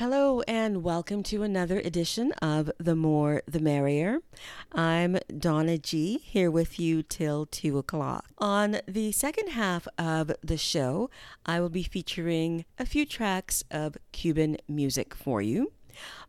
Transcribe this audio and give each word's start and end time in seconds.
Hello, 0.00 0.40
and 0.48 0.82
welcome 0.82 1.22
to 1.24 1.42
another 1.42 1.78
edition 1.78 2.32
of 2.40 2.70
The 2.78 2.96
More 2.96 3.42
the 3.46 3.60
Merrier. 3.60 4.20
I'm 4.72 5.18
Donna 5.38 5.76
G, 5.76 6.16
here 6.24 6.50
with 6.50 6.80
you 6.80 7.02
till 7.02 7.44
2 7.44 7.76
o'clock. 7.76 8.24
On 8.38 8.78
the 8.88 9.12
second 9.12 9.48
half 9.48 9.86
of 9.98 10.32
the 10.42 10.56
show, 10.56 11.10
I 11.44 11.60
will 11.60 11.68
be 11.68 11.82
featuring 11.82 12.64
a 12.78 12.86
few 12.86 13.04
tracks 13.04 13.62
of 13.70 13.98
Cuban 14.10 14.56
music 14.66 15.14
for 15.14 15.42
you. 15.42 15.70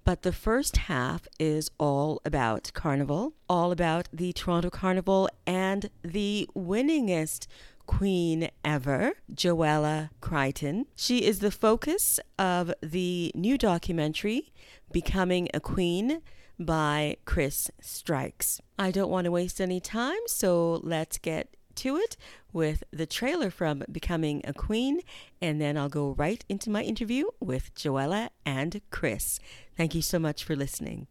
But 0.04 0.24
the 0.24 0.34
first 0.34 0.76
half 0.76 1.30
is 1.40 1.72
all 1.78 2.22
about 2.26 2.72
Carnival, 2.74 3.36
all 3.48 3.72
about 3.72 4.10
the 4.12 4.34
Toronto 4.34 4.70
Carnival 4.70 5.30
and 5.48 5.90
the 6.04 6.50
winningest 6.54 7.48
queen 7.86 8.50
ever, 8.64 9.14
Joella 9.34 10.10
Crichton. 10.20 10.86
She 10.96 11.26
is 11.26 11.40
the 11.40 11.52
focus 11.52 12.20
of 12.38 12.74
the 12.82 13.32
new 13.36 13.58
documentary, 13.58 14.52
Becoming 14.92 15.48
a 15.54 15.60
Queen 15.60 16.22
by 16.60 17.18
Chris 17.26 17.72
Strikes. 17.82 18.62
I 18.78 18.92
don't 18.92 19.10
want 19.10 19.26
to 19.26 19.32
waste 19.32 19.60
any 19.60 19.80
time, 19.80 20.20
so 20.28 20.80
let's 20.84 21.18
get 21.18 21.56
to 21.76 21.98
it 21.98 22.18
with 22.54 22.84
the 22.92 23.06
trailer 23.06 23.50
from 23.50 23.84
Becoming 23.92 24.42
a 24.44 24.54
Queen, 24.54 25.02
and 25.42 25.60
then 25.62 25.78
I'll 25.78 25.90
go 25.90 26.12
right 26.18 26.44
into 26.50 26.70
my 26.70 26.84
interview 26.84 27.26
with 27.40 27.74
Joella 27.76 28.30
and 28.46 28.82
Chris. 28.92 29.40
Thank 29.78 29.96
you 29.96 30.02
so 30.02 30.20
much 30.20 30.44
for 30.44 30.56
listening. 30.56 31.08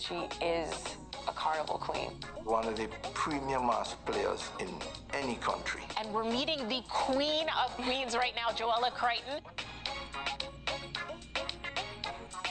She 0.00 0.14
is 0.40 0.72
a 1.28 1.32
carnival 1.32 1.76
queen. 1.76 2.12
One 2.44 2.66
of 2.66 2.74
the 2.74 2.88
premier 3.12 3.60
mass 3.60 3.94
players 4.06 4.48
in 4.58 4.68
any 5.12 5.34
country. 5.36 5.82
And 5.98 6.10
we're 6.10 6.24
meeting 6.24 6.66
the 6.68 6.82
queen 6.88 7.46
of 7.62 7.70
queens 7.76 8.16
right 8.16 8.32
now, 8.34 8.48
Joella 8.48 8.92
Crichton. 8.92 9.42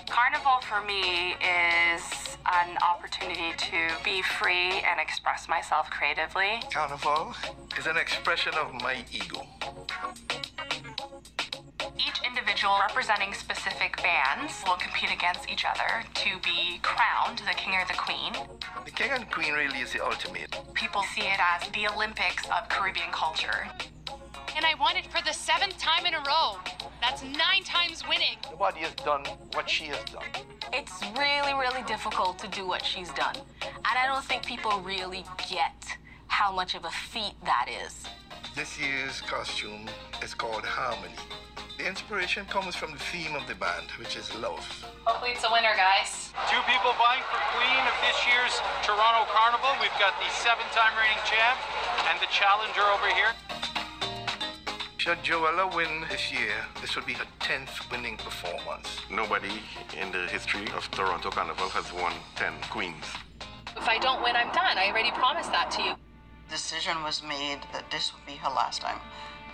Carnival 0.07 0.61
for 0.61 0.85
me 0.85 1.33
is 1.41 2.37
an 2.45 2.77
opportunity 2.87 3.53
to 3.57 3.95
be 4.03 4.21
free 4.21 4.83
and 4.87 4.99
express 4.99 5.49
myself 5.49 5.89
creatively. 5.89 6.61
Carnival 6.71 7.33
is 7.79 7.87
an 7.87 7.97
expression 7.97 8.53
of 8.53 8.71
my 8.75 9.03
ego. 9.11 9.47
Individual 12.59 12.79
representing 12.89 13.33
specific 13.33 13.95
bands 14.03 14.61
will 14.67 14.75
compete 14.75 15.09
against 15.13 15.49
each 15.49 15.63
other 15.63 16.03
to 16.13 16.29
be 16.43 16.77
crowned 16.81 17.39
the 17.39 17.53
king 17.55 17.73
or 17.73 17.85
the 17.87 17.93
queen. 17.93 18.33
The 18.83 18.91
king 18.91 19.11
and 19.11 19.31
queen 19.31 19.53
really 19.53 19.79
is 19.79 19.93
the 19.93 20.03
ultimate. 20.03 20.57
People 20.73 21.03
see 21.15 21.21
it 21.21 21.39
as 21.39 21.69
the 21.69 21.87
Olympics 21.87 22.43
of 22.49 22.67
Caribbean 22.67 23.11
culture. 23.13 23.65
And 24.57 24.65
I 24.65 24.73
won 24.77 24.97
it 24.97 25.07
for 25.07 25.23
the 25.23 25.31
seventh 25.31 25.77
time 25.77 26.05
in 26.05 26.13
a 26.13 26.19
row. 26.19 26.57
That's 26.99 27.23
nine 27.23 27.63
times 27.63 28.03
winning. 28.09 28.35
Nobody 28.51 28.81
has 28.81 28.93
done 29.05 29.23
what 29.53 29.69
she 29.69 29.85
has 29.85 30.03
done. 30.11 30.27
It's 30.73 31.01
really, 31.17 31.53
really 31.53 31.83
difficult 31.83 32.39
to 32.39 32.49
do 32.49 32.67
what 32.67 32.83
she's 32.83 33.11
done. 33.13 33.35
And 33.61 33.95
I 33.97 34.05
don't 34.05 34.25
think 34.25 34.45
people 34.45 34.81
really 34.81 35.23
get 35.49 35.97
how 36.27 36.53
much 36.53 36.75
of 36.75 36.83
a 36.83 36.91
feat 36.91 37.35
that 37.45 37.67
is. 37.85 38.03
This 38.53 38.77
year's 38.77 39.21
costume 39.21 39.87
is 40.21 40.33
called 40.33 40.65
Harmony. 40.65 41.15
The 41.79 41.87
inspiration 41.87 42.43
comes 42.51 42.75
from 42.75 42.91
the 42.91 42.99
theme 42.99 43.39
of 43.39 43.47
the 43.47 43.55
band, 43.55 43.87
which 43.95 44.17
is 44.17 44.35
love. 44.35 44.67
Hopefully 45.07 45.31
it's 45.31 45.45
a 45.47 45.49
winner, 45.49 45.71
guys. 45.79 46.35
Two 46.51 46.59
people 46.67 46.91
vying 46.99 47.23
for 47.31 47.39
queen 47.55 47.83
of 47.87 47.95
this 48.03 48.19
year's 48.27 48.51
Toronto 48.83 49.23
Carnival. 49.31 49.71
We've 49.79 49.95
got 49.95 50.11
the 50.19 50.27
seven-time 50.43 50.91
reigning 50.99 51.23
champ 51.23 51.55
and 52.11 52.19
the 52.19 52.27
challenger 52.35 52.83
over 52.83 53.07
here. 53.15 53.31
Should 54.97 55.23
Joella 55.23 55.73
win 55.73 56.03
this 56.11 56.33
year, 56.33 56.51
this 56.81 56.97
will 56.97 57.07
be 57.07 57.13
her 57.13 57.23
10th 57.39 57.89
winning 57.89 58.17
performance. 58.17 58.99
Nobody 59.09 59.63
in 59.95 60.11
the 60.11 60.27
history 60.27 60.67
of 60.75 60.91
Toronto 60.91 61.31
Carnival 61.31 61.69
has 61.69 61.93
won 61.93 62.11
10 62.35 62.59
queens. 62.69 63.07
If 63.77 63.87
I 63.87 63.99
don't 63.99 64.21
win, 64.21 64.35
I'm 64.35 64.51
done. 64.51 64.75
I 64.77 64.91
already 64.91 65.11
promised 65.11 65.53
that 65.53 65.71
to 65.79 65.81
you. 65.81 65.93
Decision 66.49 67.03
was 67.03 67.23
made 67.23 67.63
that 67.71 67.89
this 67.89 68.11
would 68.13 68.25
be 68.25 68.35
her 68.43 68.49
last 68.49 68.81
time 68.81 68.99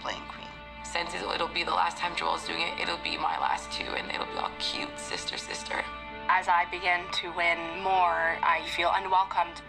playing 0.01 0.25
queen. 0.33 0.54
Since 0.95 1.13
it'll 1.13 1.49
be 1.49 1.65
the 1.65 1.75
last 1.75 1.97
time 1.97 2.15
Joel's 2.15 2.47
doing 2.47 2.61
it, 2.61 2.79
it'll 2.79 3.03
be 3.03 3.17
my 3.17 3.35
last 3.43 3.69
too, 3.69 3.83
and 3.83 4.09
it'll 4.11 4.31
be 4.31 4.39
all 4.39 4.49
cute, 4.59 4.97
sister, 4.97 5.35
sister. 5.35 5.83
As 6.29 6.47
I 6.47 6.63
begin 6.71 7.03
to 7.19 7.35
win 7.35 7.59
more, 7.83 8.39
I 8.39 8.63
feel 8.77 8.89
unwelcomed. 8.95 9.59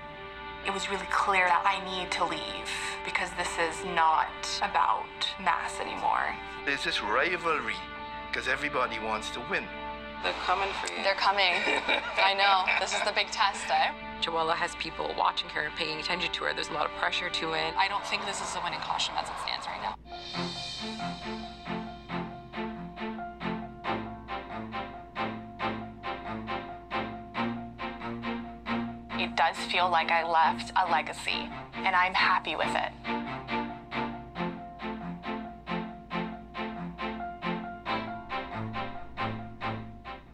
It 0.64 0.72
was 0.72 0.88
really 0.88 1.10
clear 1.10 1.50
that 1.50 1.66
I 1.66 1.82
need 1.82 2.12
to 2.12 2.24
leave 2.24 2.70
because 3.04 3.34
this 3.34 3.50
is 3.58 3.74
not 3.90 4.30
about 4.62 5.10
mass 5.42 5.82
anymore. 5.82 6.30
There's 6.64 6.84
this 6.84 7.02
rivalry 7.02 7.74
because 8.30 8.46
everybody 8.46 9.00
wants 9.02 9.28
to 9.30 9.42
win. 9.50 9.66
They're 10.22 10.32
coming 10.46 10.70
for 10.78 10.86
you. 10.94 11.02
They're 11.02 11.18
coming. 11.18 11.58
I 12.22 12.38
know. 12.38 12.70
This 12.78 12.94
is 12.94 13.02
the 13.02 13.10
big 13.18 13.34
test, 13.34 13.66
eh? 13.66 13.90
Joella 14.22 14.54
has 14.54 14.74
people 14.76 15.14
watching 15.16 15.48
her 15.50 15.62
and 15.62 15.74
paying 15.76 15.98
attention 16.00 16.32
to 16.32 16.44
her. 16.44 16.52
There's 16.52 16.68
a 16.68 16.72
lot 16.72 16.86
of 16.86 16.92
pressure 16.92 17.30
to 17.30 17.52
it. 17.52 17.74
I 17.76 17.88
don't 17.88 18.04
think 18.06 18.24
this 18.26 18.40
is 18.40 18.56
a 18.56 18.60
winning 18.62 18.80
costume 18.80 19.14
as 19.16 19.28
it 19.28 19.34
stands 19.44 19.66
right 19.66 19.82
now. 19.82 19.94
It 29.18 29.34
does 29.36 29.56
feel 29.70 29.88
like 29.90 30.10
I 30.10 30.24
left 30.24 30.72
a 30.76 30.90
legacy, 30.90 31.48
and 31.74 31.94
I'm 31.94 32.14
happy 32.14 32.56
with 32.56 32.74
it. 32.74 32.92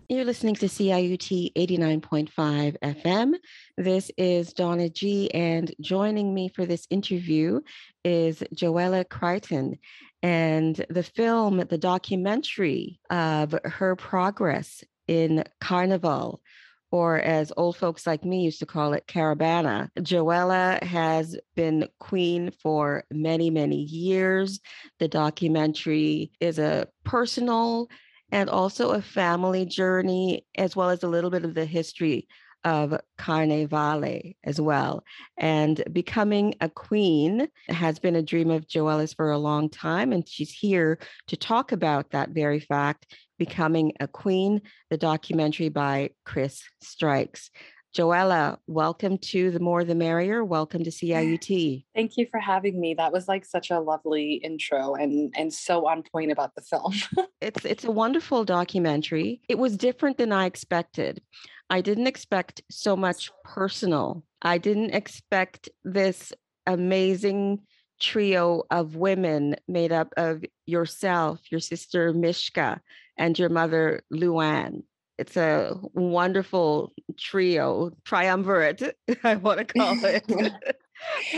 You're 0.08 0.26
listening 0.26 0.56
to 0.56 0.66
CIUT 0.66 1.52
89.5 1.56 2.76
FM. 2.82 3.32
This 3.82 4.12
is 4.16 4.52
Donna 4.52 4.88
G, 4.88 5.28
and 5.34 5.74
joining 5.80 6.32
me 6.32 6.48
for 6.48 6.64
this 6.64 6.86
interview 6.88 7.62
is 8.04 8.40
Joella 8.54 9.08
Crichton. 9.08 9.76
And 10.22 10.86
the 10.88 11.02
film, 11.02 11.56
the 11.68 11.78
documentary 11.78 13.00
of 13.10 13.56
her 13.64 13.96
progress 13.96 14.84
in 15.08 15.42
Carnival, 15.60 16.40
or 16.92 17.18
as 17.18 17.52
old 17.56 17.76
folks 17.76 18.06
like 18.06 18.24
me 18.24 18.44
used 18.44 18.60
to 18.60 18.66
call 18.66 18.92
it, 18.92 19.08
Caribana. 19.08 19.88
Joella 19.98 20.80
has 20.84 21.36
been 21.56 21.88
queen 21.98 22.52
for 22.62 23.02
many, 23.10 23.50
many 23.50 23.82
years. 23.82 24.60
The 25.00 25.08
documentary 25.08 26.30
is 26.38 26.60
a 26.60 26.86
personal 27.04 27.88
and 28.30 28.48
also 28.48 28.90
a 28.90 29.02
family 29.02 29.66
journey, 29.66 30.46
as 30.56 30.76
well 30.76 30.90
as 30.90 31.02
a 31.02 31.08
little 31.08 31.30
bit 31.30 31.44
of 31.44 31.54
the 31.54 31.66
history 31.66 32.28
of 32.64 32.98
Carnevale 33.18 34.36
as 34.44 34.60
well. 34.60 35.04
And 35.38 35.82
becoming 35.92 36.54
a 36.60 36.68
queen 36.68 37.48
has 37.68 37.98
been 37.98 38.16
a 38.16 38.22
dream 38.22 38.50
of 38.50 38.66
Joella's 38.66 39.12
for 39.12 39.30
a 39.30 39.38
long 39.38 39.68
time. 39.68 40.12
And 40.12 40.28
she's 40.28 40.52
here 40.52 40.98
to 41.28 41.36
talk 41.36 41.72
about 41.72 42.10
that 42.10 42.30
very 42.30 42.60
fact, 42.60 43.14
Becoming 43.38 43.92
a 43.98 44.06
Queen, 44.06 44.60
the 44.90 44.96
documentary 44.96 45.68
by 45.68 46.10
Chris 46.24 46.62
Strikes. 46.82 47.50
Joella, 47.94 48.56
welcome 48.66 49.18
to 49.18 49.50
The 49.50 49.60
More 49.60 49.84
the 49.84 49.94
Merrier. 49.94 50.42
Welcome 50.42 50.82
to 50.84 50.90
CIUT. 50.90 51.84
Thank 51.94 52.12
you 52.16 52.26
for 52.30 52.40
having 52.40 52.80
me. 52.80 52.94
That 52.94 53.12
was 53.12 53.28
like 53.28 53.44
such 53.44 53.70
a 53.70 53.80
lovely 53.80 54.34
intro 54.34 54.94
and 54.94 55.34
and 55.36 55.52
so 55.52 55.86
on 55.86 56.02
point 56.02 56.32
about 56.32 56.54
the 56.54 56.62
film. 56.62 56.94
it's 57.42 57.66
it's 57.66 57.84
a 57.84 57.90
wonderful 57.90 58.44
documentary. 58.44 59.42
It 59.46 59.58
was 59.58 59.76
different 59.76 60.16
than 60.16 60.32
I 60.32 60.46
expected. 60.46 61.20
I 61.70 61.80
didn't 61.80 62.06
expect 62.06 62.62
so 62.70 62.96
much 62.96 63.30
personal. 63.44 64.24
I 64.42 64.58
didn't 64.58 64.90
expect 64.90 65.68
this 65.84 66.32
amazing 66.66 67.60
trio 68.00 68.64
of 68.70 68.96
women 68.96 69.56
made 69.68 69.92
up 69.92 70.12
of 70.16 70.44
yourself, 70.66 71.40
your 71.50 71.60
sister 71.60 72.12
Mischka, 72.12 72.80
and 73.16 73.38
your 73.38 73.48
mother 73.48 74.02
Lou-Ann. 74.10 74.82
It's 75.18 75.36
a 75.36 75.78
wonderful 75.92 76.92
trio, 77.16 77.92
triumvirate, 78.04 78.96
I 79.24 79.36
want 79.36 79.58
to 79.58 79.64
call 79.64 79.96
it, 80.04 80.24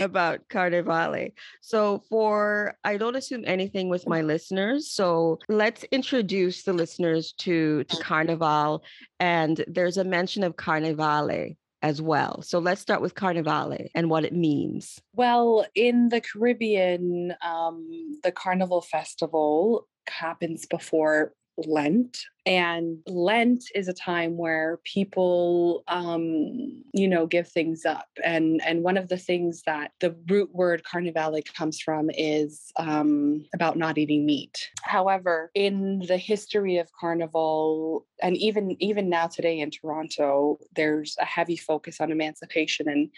about 0.01 0.47
Carnevale. 0.49 1.33
So, 1.61 2.03
for 2.09 2.77
I 2.83 2.97
don't 2.97 3.15
assume 3.15 3.43
anything 3.45 3.89
with 3.89 4.07
my 4.07 4.21
listeners. 4.21 4.91
So, 4.91 5.39
let's 5.47 5.83
introduce 5.85 6.63
the 6.63 6.73
listeners 6.73 7.33
to, 7.39 7.83
to 7.85 7.97
Carnival. 8.03 8.83
And 9.19 9.63
there's 9.67 9.97
a 9.97 10.03
mention 10.03 10.43
of 10.43 10.55
Carnevale 10.55 11.55
as 11.85 12.01
well. 12.01 12.41
So 12.41 12.57
let's 12.57 12.81
start 12.81 12.99
with 12.99 13.13
Carnevale 13.13 13.89
and 13.93 14.09
what 14.09 14.25
it 14.25 14.33
means. 14.33 14.99
Well, 15.13 15.67
in 15.75 16.09
the 16.09 16.19
Caribbean, 16.19 17.35
um, 17.43 18.19
the 18.23 18.31
Carnival 18.31 18.81
Festival 18.81 19.87
happens 20.07 20.65
before 20.65 21.33
Lent. 21.57 22.25
And 22.45 22.99
Lent 23.07 23.63
is 23.73 23.87
a 23.87 23.93
time 23.93 24.37
where 24.37 24.79
people, 24.83 25.83
um, 25.87 26.83
you 26.93 27.07
know, 27.07 27.25
give 27.25 27.47
things 27.47 27.85
up. 27.85 28.07
And 28.23 28.61
and 28.65 28.83
one 28.83 28.97
of 28.97 29.07
the 29.07 29.17
things 29.17 29.63
that 29.65 29.91
the 29.99 30.15
root 30.29 30.53
word 30.53 30.83
carnivale 30.83 31.41
comes 31.55 31.79
from 31.79 32.09
is 32.11 32.71
um, 32.77 33.45
about 33.53 33.77
not 33.77 33.97
eating 33.97 34.25
meat. 34.25 34.69
However, 34.83 35.49
in 35.55 35.99
the 36.07 36.17
history 36.17 36.77
of 36.77 36.91
carnival, 36.99 38.05
and 38.21 38.37
even 38.37 38.75
even 38.79 39.09
now 39.09 39.27
today 39.27 39.59
in 39.59 39.71
Toronto, 39.71 40.59
there's 40.75 41.15
a 41.19 41.25
heavy 41.25 41.57
focus 41.57 41.99
on 41.99 42.11
emancipation 42.11 42.87
and 42.87 43.09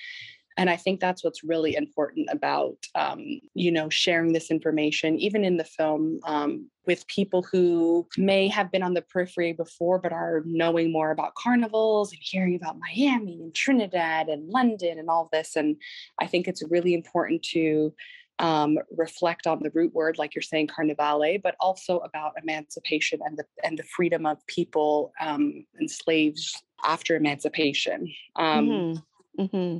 and 0.58 0.70
i 0.70 0.76
think 0.76 1.00
that's 1.00 1.24
what's 1.24 1.44
really 1.44 1.76
important 1.76 2.28
about 2.32 2.78
um, 2.96 3.40
you 3.54 3.72
know 3.72 3.90
sharing 3.90 4.34
this 4.34 4.52
information 4.52 5.18
even 5.20 5.44
in 5.44 5.58
the 5.58 5.64
film 5.64 6.20
um, 6.26 6.68
with 6.86 7.08
people 7.08 7.44
who 7.44 8.08
may 8.18 8.48
have 8.48 8.72
been 8.72 8.84
on 8.84 8.94
the 8.94 9.02
periphery 9.02 9.54
before 9.54 10.00
but 10.00 10.12
are 10.12 10.44
knowing 10.46 10.92
more 10.92 11.12
about 11.12 11.36
carnivals 11.36 12.12
and 12.12 12.22
hearing 12.22 12.56
about 12.56 12.78
miami 12.80 13.40
and 13.42 13.54
trinidad 13.56 14.28
and 14.28 14.50
london 14.50 15.00
and 15.00 15.10
all 15.10 15.30
this 15.32 15.56
and 15.56 15.76
i 16.20 16.28
think 16.28 16.48
it's 16.48 16.64
really 16.70 16.94
important 16.94 17.42
to 17.44 17.94
um, 18.40 18.78
reflect 18.96 19.48
on 19.48 19.64
the 19.64 19.72
root 19.74 19.96
word, 19.96 20.20
like 20.20 20.36
you're 20.36 20.44
saying, 20.44 20.68
carnivale, 20.68 21.40
but 21.42 21.56
also 21.60 21.98
about 22.00 22.34
emancipation 22.42 23.20
and 23.26 23.38
the 23.38 23.46
and 23.64 23.80
the 23.80 23.84
freedom 23.84 24.26
of 24.26 24.46
people 24.46 25.12
um, 25.20 25.66
enslaved 25.82 26.40
after 26.86 27.16
emancipation. 27.16 28.14
Um, 28.36 28.70
mm-hmm. 28.70 29.00
Mm-hmm. 29.40 29.80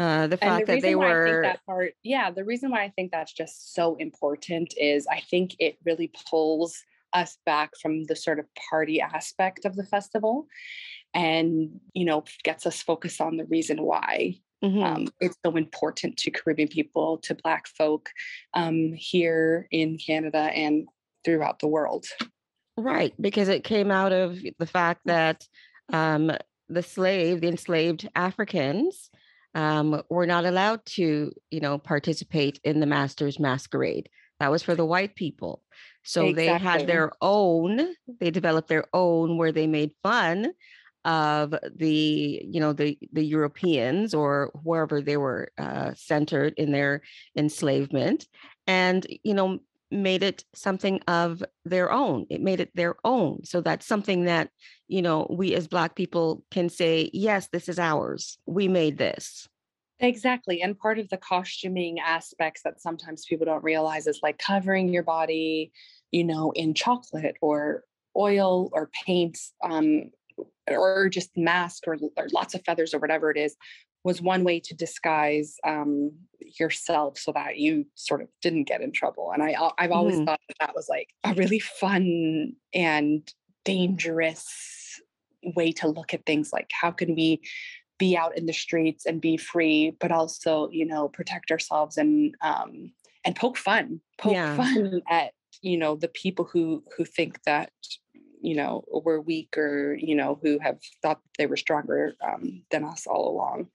Uh, 0.00 0.26
the 0.26 0.36
fact 0.36 0.66
the 0.66 0.74
that 0.74 0.82
they 0.82 0.94
were 0.94 1.42
that 1.42 1.64
part, 1.66 1.94
yeah, 2.02 2.30
the 2.30 2.44
reason 2.44 2.70
why 2.70 2.84
I 2.84 2.90
think 2.90 3.10
that's 3.10 3.32
just 3.32 3.74
so 3.74 3.96
important 3.96 4.74
is 4.76 5.06
I 5.06 5.20
think 5.20 5.56
it 5.58 5.76
really 5.84 6.12
pulls 6.30 6.82
us 7.12 7.38
back 7.46 7.70
from 7.80 8.04
the 8.04 8.16
sort 8.16 8.38
of 8.38 8.46
party 8.70 9.00
aspect 9.00 9.64
of 9.64 9.76
the 9.76 9.84
festival, 9.84 10.46
and 11.12 11.80
you 11.92 12.04
know 12.04 12.24
gets 12.42 12.66
us 12.66 12.82
focused 12.82 13.20
on 13.20 13.36
the 13.36 13.46
reason 13.46 13.82
why 13.82 14.36
Mm-hmm. 14.64 14.82
Um, 14.82 15.08
it's 15.20 15.36
so 15.44 15.56
important 15.56 16.16
to 16.18 16.30
Caribbean 16.30 16.68
people, 16.68 17.18
to 17.18 17.34
Black 17.34 17.66
folk 17.66 18.08
um, 18.54 18.94
here 18.94 19.68
in 19.70 19.98
Canada 19.98 20.38
and 20.38 20.88
throughout 21.24 21.58
the 21.58 21.68
world. 21.68 22.06
Right, 22.76 23.12
because 23.20 23.48
it 23.48 23.62
came 23.62 23.90
out 23.90 24.12
of 24.12 24.38
the 24.58 24.66
fact 24.66 25.02
that 25.04 25.46
um, 25.92 26.32
the 26.68 26.82
slave, 26.82 27.40
the 27.40 27.48
enslaved 27.48 28.08
Africans, 28.14 29.10
um, 29.54 30.02
were 30.10 30.26
not 30.26 30.44
allowed 30.44 30.84
to, 30.84 31.32
you 31.50 31.60
know, 31.60 31.78
participate 31.78 32.60
in 32.64 32.80
the 32.80 32.86
master's 32.86 33.38
masquerade. 33.38 34.08
That 34.40 34.50
was 34.50 34.62
for 34.62 34.74
the 34.74 34.84
white 34.84 35.14
people. 35.14 35.62
So 36.02 36.26
exactly. 36.26 36.34
they 36.34 36.58
had 36.58 36.86
their 36.86 37.12
own, 37.20 37.94
they 38.20 38.30
developed 38.30 38.68
their 38.68 38.84
own 38.92 39.38
where 39.38 39.52
they 39.52 39.66
made 39.66 39.92
fun 40.02 40.52
of 41.04 41.54
the, 41.76 42.42
you 42.44 42.60
know, 42.60 42.72
the 42.72 42.98
the 43.12 43.24
Europeans 43.24 44.14
or 44.14 44.50
wherever 44.62 45.00
they 45.00 45.16
were 45.16 45.50
uh, 45.58 45.92
centered 45.94 46.54
in 46.56 46.72
their 46.72 47.02
enslavement, 47.36 48.26
and 48.66 49.06
you 49.22 49.34
know, 49.34 49.60
made 49.90 50.22
it 50.22 50.44
something 50.54 51.00
of 51.06 51.42
their 51.64 51.92
own. 51.92 52.26
It 52.30 52.40
made 52.40 52.60
it 52.60 52.70
their 52.74 52.96
own. 53.04 53.44
So 53.44 53.60
that's 53.60 53.86
something 53.86 54.24
that, 54.24 54.50
you 54.88 55.02
know, 55.02 55.26
we 55.30 55.54
as 55.54 55.68
Black 55.68 55.94
people 55.94 56.44
can 56.50 56.68
say, 56.68 57.10
yes, 57.12 57.48
this 57.52 57.68
is 57.68 57.78
ours. 57.78 58.38
We 58.46 58.68
made 58.68 58.98
this. 58.98 59.48
Exactly. 60.00 60.60
And 60.60 60.78
part 60.78 60.98
of 60.98 61.08
the 61.08 61.16
costuming 61.16 62.00
aspects 62.00 62.62
that 62.64 62.80
sometimes 62.80 63.24
people 63.24 63.46
don't 63.46 63.62
realize 63.62 64.06
is 64.06 64.20
like 64.22 64.38
covering 64.38 64.92
your 64.92 65.04
body, 65.04 65.72
you 66.10 66.24
know, 66.24 66.52
in 66.52 66.74
chocolate 66.74 67.36
or 67.40 67.84
oil 68.16 68.70
or 68.72 68.90
paint, 69.06 69.38
um, 69.62 70.10
or 70.68 71.08
just 71.08 71.30
mask 71.36 71.84
or, 71.86 71.96
or 72.16 72.26
lots 72.32 72.54
of 72.54 72.64
feathers 72.64 72.92
or 72.92 72.98
whatever 72.98 73.30
it 73.30 73.36
is 73.36 73.56
was 74.04 74.20
one 74.20 74.44
way 74.44 74.60
to 74.60 74.74
disguise 74.74 75.56
um, 75.64 76.12
yourself 76.60 77.18
so 77.18 77.32
that 77.32 77.56
you 77.58 77.86
sort 77.94 78.20
of 78.20 78.28
didn't 78.42 78.64
get 78.64 78.82
in 78.82 78.92
trouble. 78.92 79.32
And 79.32 79.42
I, 79.42 79.56
I've 79.78 79.92
always 79.92 80.16
mm. 80.16 80.26
thought 80.26 80.40
that 80.48 80.56
that 80.60 80.74
was 80.74 80.88
like 80.88 81.08
a 81.24 81.34
really 81.34 81.58
fun 81.58 82.52
and 82.74 83.32
dangerous 83.64 85.00
way 85.56 85.72
to 85.72 85.88
look 85.88 86.12
at 86.12 86.26
things. 86.26 86.52
Like, 86.52 86.70
how 86.70 86.90
can 86.90 87.14
we 87.14 87.40
be 87.98 88.16
out 88.16 88.36
in 88.36 88.46
the 88.46 88.52
streets 88.52 89.06
and 89.06 89.20
be 89.20 89.36
free, 89.36 89.96
but 90.00 90.12
also, 90.12 90.68
you 90.70 90.84
know, 90.84 91.08
protect 91.08 91.50
ourselves 91.50 91.96
and 91.96 92.34
um, 92.42 92.92
and 93.24 93.36
poke 93.36 93.56
fun, 93.56 94.00
poke 94.18 94.32
yeah. 94.32 94.56
fun 94.56 95.00
at 95.08 95.32
you 95.62 95.78
know 95.78 95.96
the 95.96 96.08
people 96.08 96.44
who 96.44 96.84
who 96.96 97.04
think 97.04 97.42
that 97.44 97.70
you 98.42 98.54
know 98.54 98.84
we're 98.90 99.20
weak 99.20 99.56
or 99.56 99.94
you 99.94 100.14
know 100.14 100.38
who 100.42 100.58
have 100.58 100.78
thought 101.02 101.20
they 101.38 101.46
were 101.46 101.56
stronger 101.56 102.14
um, 102.22 102.62
than 102.70 102.84
us 102.84 103.06
all 103.06 103.30
along 103.30 103.68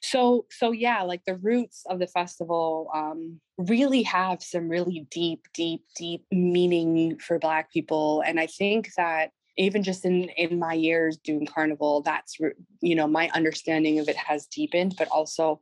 so 0.00 0.46
so 0.50 0.72
yeah 0.72 1.02
like 1.02 1.24
the 1.24 1.36
roots 1.36 1.84
of 1.88 1.98
the 1.98 2.06
festival 2.06 2.90
um, 2.94 3.40
really 3.58 4.02
have 4.02 4.42
some 4.42 4.68
really 4.68 5.06
deep 5.10 5.46
deep 5.54 5.84
deep 5.96 6.24
meaning 6.30 7.18
for 7.18 7.38
black 7.38 7.70
people 7.72 8.22
and 8.26 8.40
i 8.40 8.46
think 8.46 8.90
that 8.96 9.30
even 9.56 9.82
just 9.82 10.04
in 10.04 10.28
in 10.30 10.58
my 10.58 10.72
years 10.72 11.18
doing 11.18 11.46
carnival 11.46 12.00
that's 12.02 12.38
you 12.80 12.94
know 12.94 13.06
my 13.06 13.30
understanding 13.34 13.98
of 13.98 14.08
it 14.08 14.16
has 14.16 14.46
deepened 14.46 14.94
but 14.98 15.08
also 15.08 15.60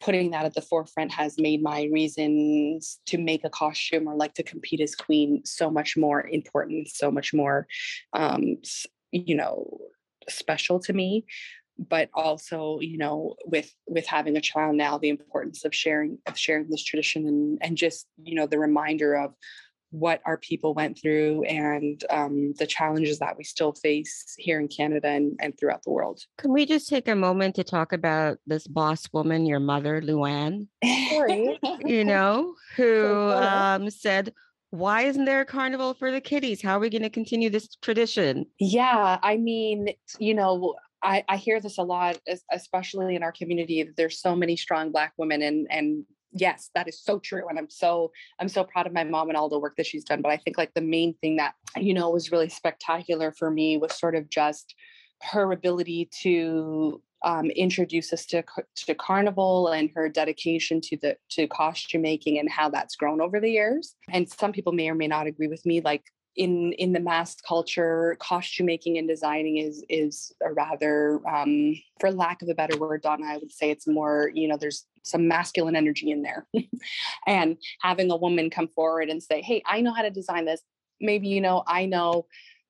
putting 0.00 0.30
that 0.30 0.46
at 0.46 0.54
the 0.54 0.62
forefront 0.62 1.12
has 1.12 1.36
made 1.38 1.62
my 1.62 1.86
reasons 1.92 2.98
to 3.04 3.18
make 3.18 3.44
a 3.44 3.50
costume 3.50 4.08
or 4.08 4.16
like 4.16 4.32
to 4.34 4.42
compete 4.42 4.80
as 4.80 4.94
queen 4.94 5.42
so 5.44 5.70
much 5.70 5.96
more 5.96 6.26
important 6.26 6.88
so 6.88 7.10
much 7.10 7.32
more 7.32 7.66
um 8.14 8.56
you 9.12 9.36
know 9.36 9.78
special 10.28 10.78
to 10.78 10.92
me 10.92 11.24
but 11.88 12.10
also 12.12 12.78
you 12.80 12.98
know 12.98 13.34
with 13.46 13.72
with 13.86 14.06
having 14.06 14.36
a 14.36 14.40
child 14.40 14.76
now 14.76 14.98
the 14.98 15.08
importance 15.08 15.64
of 15.64 15.74
sharing 15.74 16.18
of 16.26 16.38
sharing 16.38 16.68
this 16.68 16.84
tradition 16.84 17.26
and 17.26 17.58
and 17.62 17.76
just 17.76 18.06
you 18.22 18.34
know 18.34 18.46
the 18.46 18.58
reminder 18.58 19.14
of 19.14 19.34
what 19.90 20.20
our 20.24 20.38
people 20.38 20.72
went 20.72 20.96
through 21.00 21.42
and 21.44 22.04
um, 22.10 22.54
the 22.58 22.66
challenges 22.66 23.18
that 23.18 23.36
we 23.36 23.42
still 23.42 23.72
face 23.72 24.34
here 24.38 24.60
in 24.60 24.68
Canada 24.68 25.08
and, 25.08 25.36
and 25.40 25.58
throughout 25.58 25.82
the 25.82 25.90
world. 25.90 26.20
Can 26.38 26.52
we 26.52 26.64
just 26.64 26.88
take 26.88 27.08
a 27.08 27.16
moment 27.16 27.56
to 27.56 27.64
talk 27.64 27.92
about 27.92 28.38
this 28.46 28.68
boss 28.68 29.08
woman, 29.12 29.46
your 29.46 29.58
mother, 29.58 30.00
Lou-Ann? 30.00 30.68
you 30.82 32.04
know, 32.04 32.54
who 32.76 33.30
um, 33.32 33.90
said, 33.90 34.32
why 34.70 35.02
isn't 35.02 35.24
there 35.24 35.40
a 35.40 35.46
carnival 35.46 35.94
for 35.94 36.12
the 36.12 36.20
kiddies? 36.20 36.62
How 36.62 36.76
are 36.76 36.80
we 36.80 36.90
going 36.90 37.02
to 37.02 37.10
continue 37.10 37.50
this 37.50 37.74
tradition? 37.82 38.46
Yeah, 38.60 39.18
I 39.20 39.36
mean, 39.36 39.88
you 40.20 40.34
know, 40.34 40.76
I, 41.02 41.24
I 41.28 41.36
hear 41.36 41.60
this 41.60 41.78
a 41.78 41.82
lot, 41.82 42.18
especially 42.52 43.16
in 43.16 43.22
our 43.22 43.32
community. 43.32 43.88
There's 43.96 44.20
so 44.20 44.36
many 44.36 44.56
strong 44.56 44.92
Black 44.92 45.12
women, 45.16 45.42
and 45.42 45.66
and 45.70 46.04
yes, 46.32 46.70
that 46.74 46.88
is 46.88 47.02
so 47.02 47.18
true, 47.18 47.48
and 47.48 47.58
I'm 47.58 47.70
so 47.70 48.12
I'm 48.38 48.48
so 48.48 48.64
proud 48.64 48.86
of 48.86 48.92
my 48.92 49.04
mom 49.04 49.28
and 49.28 49.36
all 49.36 49.48
the 49.48 49.58
work 49.58 49.76
that 49.76 49.86
she's 49.86 50.04
done. 50.04 50.22
But 50.22 50.32
I 50.32 50.36
think 50.36 50.58
like 50.58 50.74
the 50.74 50.80
main 50.80 51.14
thing 51.14 51.36
that 51.36 51.54
you 51.76 51.94
know 51.94 52.10
was 52.10 52.30
really 52.30 52.48
spectacular 52.48 53.32
for 53.32 53.50
me 53.50 53.76
was 53.76 53.92
sort 53.94 54.14
of 54.14 54.28
just 54.28 54.74
her 55.22 55.52
ability 55.52 56.08
to 56.22 57.02
um, 57.24 57.50
introduce 57.50 58.12
us 58.12 58.24
to 58.26 58.42
to 58.76 58.94
carnival 58.94 59.68
and 59.68 59.90
her 59.94 60.08
dedication 60.08 60.80
to 60.82 60.96
the 60.96 61.16
to 61.30 61.46
costume 61.48 62.02
making 62.02 62.38
and 62.38 62.50
how 62.50 62.68
that's 62.68 62.96
grown 62.96 63.20
over 63.20 63.40
the 63.40 63.50
years. 63.50 63.94
And 64.10 64.28
some 64.28 64.52
people 64.52 64.72
may 64.72 64.88
or 64.88 64.94
may 64.94 65.08
not 65.08 65.26
agree 65.26 65.48
with 65.48 65.64
me. 65.66 65.80
Like 65.80 66.04
in 66.36 66.72
in 66.74 66.92
the 66.92 67.00
mass 67.00 67.36
culture 67.40 68.16
costume 68.20 68.66
making 68.66 68.98
and 68.98 69.08
designing 69.08 69.56
is 69.56 69.84
is 69.88 70.32
a 70.42 70.52
rather 70.52 71.20
um, 71.28 71.74
for 71.98 72.10
lack 72.12 72.40
of 72.42 72.48
a 72.48 72.54
better 72.54 72.78
word 72.78 73.02
donna 73.02 73.26
i 73.26 73.36
would 73.36 73.50
say 73.50 73.70
it's 73.70 73.86
more 73.86 74.30
you 74.34 74.46
know 74.46 74.56
there's 74.56 74.86
some 75.02 75.26
masculine 75.28 75.76
energy 75.76 76.10
in 76.10 76.22
there. 76.22 76.46
And 77.26 77.56
having 77.80 78.10
a 78.10 78.16
woman 78.16 78.50
come 78.50 78.68
forward 78.68 79.08
and 79.08 79.22
say 79.22 79.42
hey 79.42 79.62
i 79.66 79.80
know 79.80 79.92
how 79.92 80.02
to 80.02 80.10
design 80.10 80.44
this. 80.44 80.62
Maybe 81.00 81.28
you 81.28 81.40
know 81.40 81.62
i 81.66 81.86
know 81.86 82.26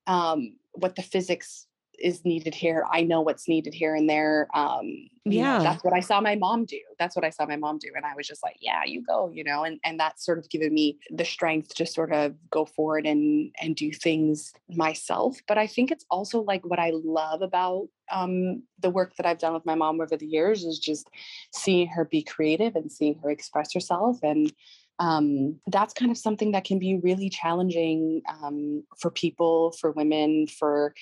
um, 0.07 0.57
what 0.73 0.97
the 0.97 1.03
physics 1.03 1.67
is 2.01 2.25
needed 2.25 2.55
here. 2.55 2.85
I 2.91 3.03
know 3.03 3.21
what's 3.21 3.49
needed 3.49 3.75
here 3.75 3.95
and 3.95 4.09
there. 4.09 4.49
Um, 4.55 5.09
yeah, 5.25 5.59
know, 5.59 5.65
that's 5.65 5.85
what 5.85 5.93
I 5.93 6.01
saw 6.01 6.21
my 6.21 6.35
mom 6.35 6.65
do. 6.65 6.81
That's 6.99 7.15
what 7.15 7.25
I 7.25 7.31
saw 7.31 7.47
my 7.47 7.57
mom 7.57 7.79
do, 7.79 7.91
and 7.95 8.05
I 8.05 8.15
was 8.15 8.27
just 8.27 8.43
like, 8.43 8.57
yeah, 8.61 8.83
you 8.85 9.03
go, 9.03 9.31
you 9.33 9.45
know, 9.45 9.65
and 9.65 9.79
and 9.85 10.01
that's 10.01 10.25
sort 10.25 10.39
of 10.39 10.49
given 10.49 10.73
me 10.73 10.99
the 11.11 11.25
strength 11.25 11.75
to 11.75 11.87
sort 11.87 12.13
of 12.13 12.35
go 12.51 12.65
forward 12.65 13.07
and 13.07 13.55
and 13.61 13.77
do 13.77 13.93
things 13.93 14.53
myself. 14.69 15.39
But 15.47 15.59
I 15.59 15.67
think 15.67 15.91
it's 15.91 16.07
also 16.11 16.41
like 16.41 16.65
what 16.65 16.79
I 16.79 16.93
love 16.95 17.43
about 17.43 17.89
um, 18.11 18.63
the 18.81 18.91
work 18.91 19.15
that 19.17 19.27
I've 19.27 19.39
done 19.39 19.55
with 19.55 19.67
my 19.67 19.75
mom 19.75 20.01
over 20.01 20.17
the 20.17 20.27
years 20.27 20.65
is 20.65 20.79
just 20.79 21.09
seeing 21.53 21.89
her 21.89 22.05
be 22.05 22.23
creative 22.23 22.75
and 22.75 22.91
seeing 22.91 23.19
her 23.23 23.31
express 23.31 23.73
herself 23.73 24.19
and 24.23 24.53
um, 25.01 25.59
that's 25.67 25.95
kind 25.95 26.11
of 26.11 26.19
something 26.19 26.53
that 26.53 26.65
can 26.65 26.79
be 26.79 27.01
really 27.03 27.31
challenging 27.31 28.21
um, 28.29 28.85
for 28.99 29.11
people, 29.11 29.73
for 29.81 29.93
women, 29.93 30.47
for 30.47 30.95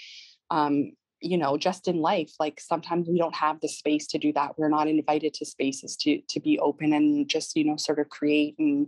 um, 0.50 0.92
you 1.20 1.36
know 1.36 1.56
just 1.56 1.88
in 1.88 1.96
life 1.96 2.32
like 2.38 2.60
sometimes 2.60 3.08
we 3.08 3.18
don't 3.18 3.34
have 3.34 3.60
the 3.60 3.68
space 3.68 4.06
to 4.08 4.18
do 4.18 4.32
that. 4.32 4.58
We're 4.58 4.68
not 4.68 4.88
invited 4.88 5.34
to 5.34 5.46
spaces 5.46 5.96
to 5.98 6.20
to 6.28 6.40
be 6.40 6.58
open 6.58 6.92
and 6.92 7.28
just 7.28 7.56
you 7.56 7.64
know 7.64 7.76
sort 7.76 7.98
of 7.98 8.08
create 8.08 8.54
and 8.58 8.86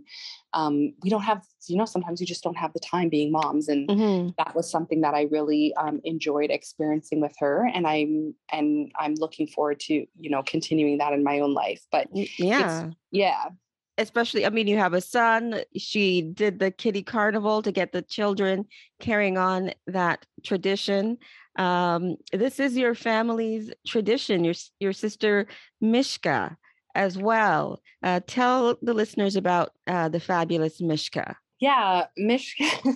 um, 0.53 0.93
we 1.03 1.09
don't 1.09 1.23
have 1.23 1.43
you 1.67 1.77
know 1.77 1.85
sometimes 1.85 2.19
we 2.19 2.25
just 2.25 2.43
don't 2.43 2.57
have 2.57 2.73
the 2.73 2.79
time 2.79 3.09
being 3.09 3.31
moms 3.31 3.67
and 3.67 3.87
mm-hmm. 3.87 4.29
that 4.37 4.55
was 4.55 4.69
something 4.69 5.01
that 5.01 5.13
i 5.13 5.27
really 5.31 5.73
um, 5.75 6.01
enjoyed 6.03 6.49
experiencing 6.49 7.21
with 7.21 7.33
her 7.39 7.69
and 7.73 7.87
i'm 7.87 8.33
and 8.51 8.91
i'm 8.99 9.13
looking 9.15 9.47
forward 9.47 9.79
to 9.79 10.05
you 10.19 10.29
know 10.29 10.43
continuing 10.43 10.97
that 10.97 11.13
in 11.13 11.23
my 11.23 11.39
own 11.39 11.53
life 11.53 11.81
but 11.91 12.07
yeah. 12.13 12.89
yeah 13.11 13.45
especially 13.97 14.45
i 14.45 14.49
mean 14.49 14.67
you 14.67 14.77
have 14.77 14.93
a 14.93 15.01
son 15.01 15.61
she 15.77 16.21
did 16.21 16.59
the 16.59 16.71
kitty 16.71 17.03
carnival 17.03 17.61
to 17.61 17.71
get 17.71 17.91
the 17.91 18.01
children 18.01 18.65
carrying 18.99 19.37
on 19.37 19.71
that 19.87 20.25
tradition. 20.43 21.17
Um, 21.57 22.15
this 22.31 22.59
is 22.59 22.77
your 22.77 22.95
family's 22.95 23.71
tradition 23.85 24.45
your 24.45 24.53
your 24.79 24.93
sister 24.93 25.47
mischka 25.83 26.55
as 26.95 27.17
well. 27.17 27.81
Uh, 28.03 28.21
tell 28.25 28.77
the 28.81 28.93
listeners 28.93 29.35
about 29.35 29.71
uh, 29.87 30.09
the 30.09 30.19
fabulous 30.19 30.81
mischka. 30.81 31.35
Yeah 31.59 32.05
mischka. 32.17 32.95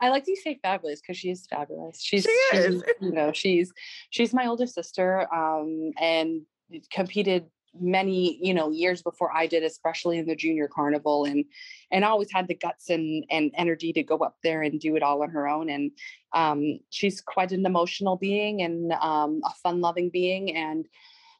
I 0.00 0.10
like 0.10 0.24
to 0.24 0.36
say 0.36 0.58
fabulous 0.60 1.00
because 1.00 1.16
she 1.16 1.30
is 1.30 1.46
fabulous. 1.46 2.02
She's, 2.02 2.24
she 2.24 2.56
she's, 2.56 2.82
you 3.00 3.12
know, 3.12 3.32
she's 3.32 3.72
she's 4.10 4.34
my 4.34 4.46
older 4.46 4.66
sister, 4.66 5.32
um, 5.32 5.92
and 5.98 6.42
competed 6.90 7.46
many 7.80 8.38
you 8.40 8.54
know 8.54 8.70
years 8.70 9.02
before 9.02 9.30
i 9.34 9.46
did 9.46 9.62
especially 9.62 10.18
in 10.18 10.26
the 10.26 10.36
junior 10.36 10.68
carnival 10.68 11.24
and 11.24 11.44
and 11.90 12.04
always 12.04 12.30
had 12.32 12.46
the 12.48 12.54
guts 12.54 12.90
and 12.90 13.24
and 13.30 13.50
energy 13.56 13.92
to 13.92 14.02
go 14.02 14.18
up 14.18 14.36
there 14.42 14.62
and 14.62 14.80
do 14.80 14.96
it 14.96 15.02
all 15.02 15.22
on 15.22 15.30
her 15.30 15.48
own 15.48 15.68
and 15.68 15.90
um, 16.32 16.80
she's 16.90 17.20
quite 17.20 17.52
an 17.52 17.64
emotional 17.64 18.16
being 18.16 18.62
and 18.62 18.92
um, 18.94 19.40
a 19.44 19.50
fun 19.62 19.80
loving 19.80 20.10
being 20.10 20.54
and 20.56 20.86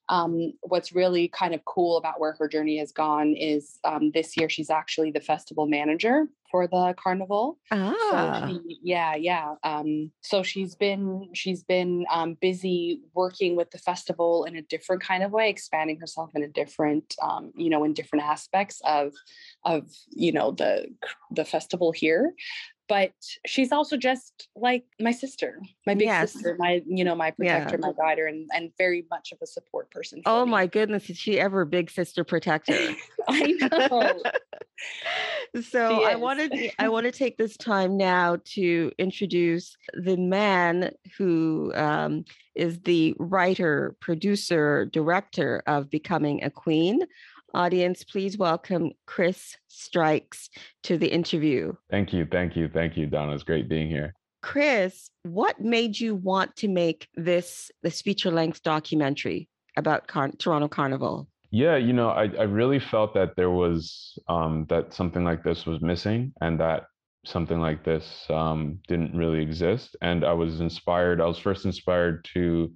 um, 0.08 0.52
what's 0.60 0.92
really 0.92 1.28
kind 1.28 1.54
of 1.54 1.64
cool 1.64 1.96
about 1.96 2.20
where 2.20 2.34
her 2.38 2.48
journey 2.48 2.78
has 2.78 2.92
gone 2.92 3.34
is 3.34 3.78
um, 3.84 4.10
this 4.12 4.36
year 4.36 4.48
she's 4.48 4.70
actually 4.70 5.10
the 5.10 5.20
festival 5.20 5.66
manager 5.66 6.26
for 6.50 6.68
the 6.68 6.94
carnival. 6.96 7.58
Ah. 7.72 8.46
So 8.46 8.48
she, 8.48 8.78
yeah, 8.82 9.16
yeah. 9.16 9.54
Um, 9.64 10.12
so 10.20 10.42
she's 10.42 10.76
been 10.76 11.30
she's 11.34 11.64
been 11.64 12.04
um, 12.12 12.36
busy 12.40 13.00
working 13.14 13.56
with 13.56 13.70
the 13.70 13.78
festival 13.78 14.44
in 14.44 14.54
a 14.54 14.62
different 14.62 15.02
kind 15.02 15.24
of 15.24 15.32
way, 15.32 15.50
expanding 15.50 15.98
herself 15.98 16.30
in 16.34 16.44
a 16.44 16.48
different, 16.48 17.16
um, 17.20 17.52
you 17.56 17.70
know, 17.70 17.82
in 17.82 17.92
different 17.92 18.24
aspects 18.24 18.80
of 18.84 19.12
of 19.64 19.90
you 20.10 20.30
know 20.30 20.52
the 20.52 20.86
the 21.30 21.44
festival 21.44 21.90
here 21.90 22.34
but 22.88 23.12
she's 23.46 23.72
also 23.72 23.96
just 23.96 24.48
like 24.56 24.84
my 25.00 25.12
sister, 25.12 25.60
my 25.86 25.94
big 25.94 26.06
yes. 26.06 26.32
sister, 26.32 26.56
my 26.58 26.82
you 26.86 27.04
know 27.04 27.14
my 27.14 27.30
protector, 27.30 27.78
yeah. 27.80 27.86
my 27.86 27.92
guider, 27.92 28.26
and 28.26 28.48
and 28.54 28.70
very 28.78 29.06
much 29.10 29.32
of 29.32 29.38
a 29.42 29.46
support 29.46 29.90
person. 29.90 30.22
oh 30.26 30.44
me. 30.44 30.50
my 30.50 30.66
goodness, 30.66 31.08
is 31.08 31.16
she 31.16 31.40
ever 31.40 31.64
big 31.64 31.90
sister 31.90 32.24
protector? 32.24 32.76
I 33.28 33.52
know. 33.52 34.22
so 35.62 36.04
I 36.04 36.16
wanted 36.16 36.52
I 36.78 36.88
want 36.94 37.06
to 37.06 37.12
take 37.12 37.38
this 37.38 37.56
time 37.56 37.96
now 37.96 38.38
to 38.56 38.92
introduce 38.98 39.76
the 39.94 40.16
man 40.16 40.90
who 41.16 41.72
um, 41.74 42.24
is 42.54 42.80
the 42.80 43.14
writer, 43.18 43.96
producer, 44.00 44.86
director 44.86 45.62
of 45.66 45.90
Becoming 45.90 46.42
a 46.42 46.50
Queen. 46.50 47.00
Audience, 47.54 48.02
please 48.02 48.36
welcome 48.36 48.90
Chris 49.06 49.56
Strikes 49.68 50.50
to 50.82 50.98
the 50.98 51.06
interview. 51.06 51.72
Thank 51.90 52.12
you. 52.12 52.26
Thank 52.30 52.56
you. 52.56 52.68
Thank 52.68 52.96
you, 52.96 53.06
Donna. 53.06 53.32
It's 53.32 53.44
great 53.44 53.68
being 53.68 53.88
here. 53.88 54.14
Chris, 54.42 55.08
what 55.22 55.60
made 55.60 55.98
you 55.98 56.14
want 56.16 56.54
to 56.56 56.68
make 56.68 57.08
this 57.14 57.70
this 57.82 58.02
feature 58.02 58.30
length 58.30 58.62
documentary 58.62 59.48
about 59.76 60.06
Car- 60.06 60.32
Toronto 60.38 60.68
Carnival? 60.68 61.28
Yeah, 61.50 61.76
you 61.76 61.92
know, 61.92 62.08
I, 62.08 62.24
I 62.24 62.42
really 62.42 62.80
felt 62.80 63.14
that 63.14 63.36
there 63.36 63.50
was 63.50 64.18
um, 64.28 64.66
that 64.68 64.92
something 64.92 65.24
like 65.24 65.44
this 65.44 65.64
was 65.64 65.80
missing, 65.80 66.32
and 66.40 66.58
that 66.58 66.86
something 67.24 67.60
like 67.60 67.84
this 67.84 68.26
um, 68.28 68.80
didn't 68.88 69.16
really 69.16 69.40
exist. 69.40 69.96
And 70.02 70.24
I 70.24 70.32
was 70.32 70.60
inspired. 70.60 71.20
I 71.20 71.26
was 71.26 71.38
first 71.38 71.64
inspired 71.64 72.26
to 72.34 72.72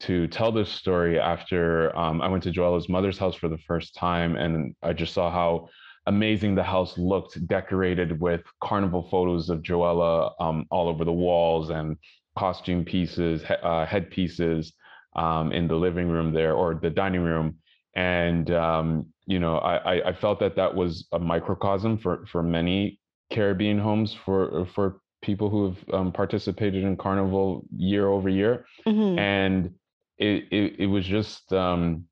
to 0.00 0.26
tell 0.28 0.50
this 0.50 0.70
story 0.70 1.18
after 1.18 1.96
um, 1.96 2.20
I 2.20 2.28
went 2.28 2.42
to 2.44 2.50
Joella's 2.50 2.88
mother's 2.88 3.18
house 3.18 3.34
for 3.34 3.48
the 3.48 3.58
first 3.58 3.94
time, 3.94 4.36
and 4.36 4.74
I 4.82 4.92
just 4.92 5.14
saw 5.14 5.30
how 5.30 5.68
amazing 6.06 6.54
the 6.54 6.62
house 6.62 6.96
looked, 6.96 7.46
decorated 7.46 8.20
with 8.20 8.40
carnival 8.62 9.08
photos 9.10 9.50
of 9.50 9.62
Joella 9.62 10.32
um, 10.40 10.66
all 10.70 10.88
over 10.88 11.04
the 11.04 11.12
walls 11.12 11.70
and 11.70 11.96
costume 12.38 12.84
pieces, 12.84 13.42
he- 13.42 13.54
uh, 13.54 13.84
headpieces 13.84 14.72
um, 15.16 15.52
in 15.52 15.68
the 15.68 15.74
living 15.74 16.08
room 16.08 16.32
there 16.32 16.54
or 16.54 16.74
the 16.74 16.90
dining 16.90 17.22
room. 17.22 17.56
And 17.94 18.50
um, 18.50 19.06
you 19.26 19.38
know, 19.38 19.58
I, 19.58 20.08
I 20.08 20.12
felt 20.12 20.40
that 20.40 20.56
that 20.56 20.74
was 20.74 21.06
a 21.12 21.18
microcosm 21.18 21.98
for 21.98 22.24
for 22.26 22.42
many 22.42 22.98
Caribbean 23.30 23.78
homes 23.78 24.16
for 24.24 24.66
for 24.74 25.00
people 25.22 25.50
who 25.50 25.66
have 25.66 25.76
um, 25.92 26.12
participated 26.12 26.82
in 26.82 26.96
carnival 26.96 27.64
year 27.76 28.08
over 28.08 28.28
year, 28.28 28.64
mm-hmm. 28.86 29.18
and 29.18 29.74
it, 30.20 30.44
it, 30.50 30.76
it 30.80 30.86
was 30.86 31.06
just 31.06 31.52
um, 31.52 32.04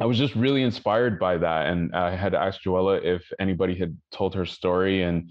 I 0.00 0.04
was 0.04 0.18
just 0.18 0.34
really 0.34 0.62
inspired 0.62 1.18
by 1.18 1.38
that, 1.38 1.68
and 1.68 1.94
I 1.94 2.14
had 2.14 2.34
asked 2.34 2.64
Joella 2.64 3.02
if 3.02 3.22
anybody 3.38 3.78
had 3.78 3.96
told 4.10 4.34
her 4.34 4.44
story, 4.44 5.02
and 5.02 5.30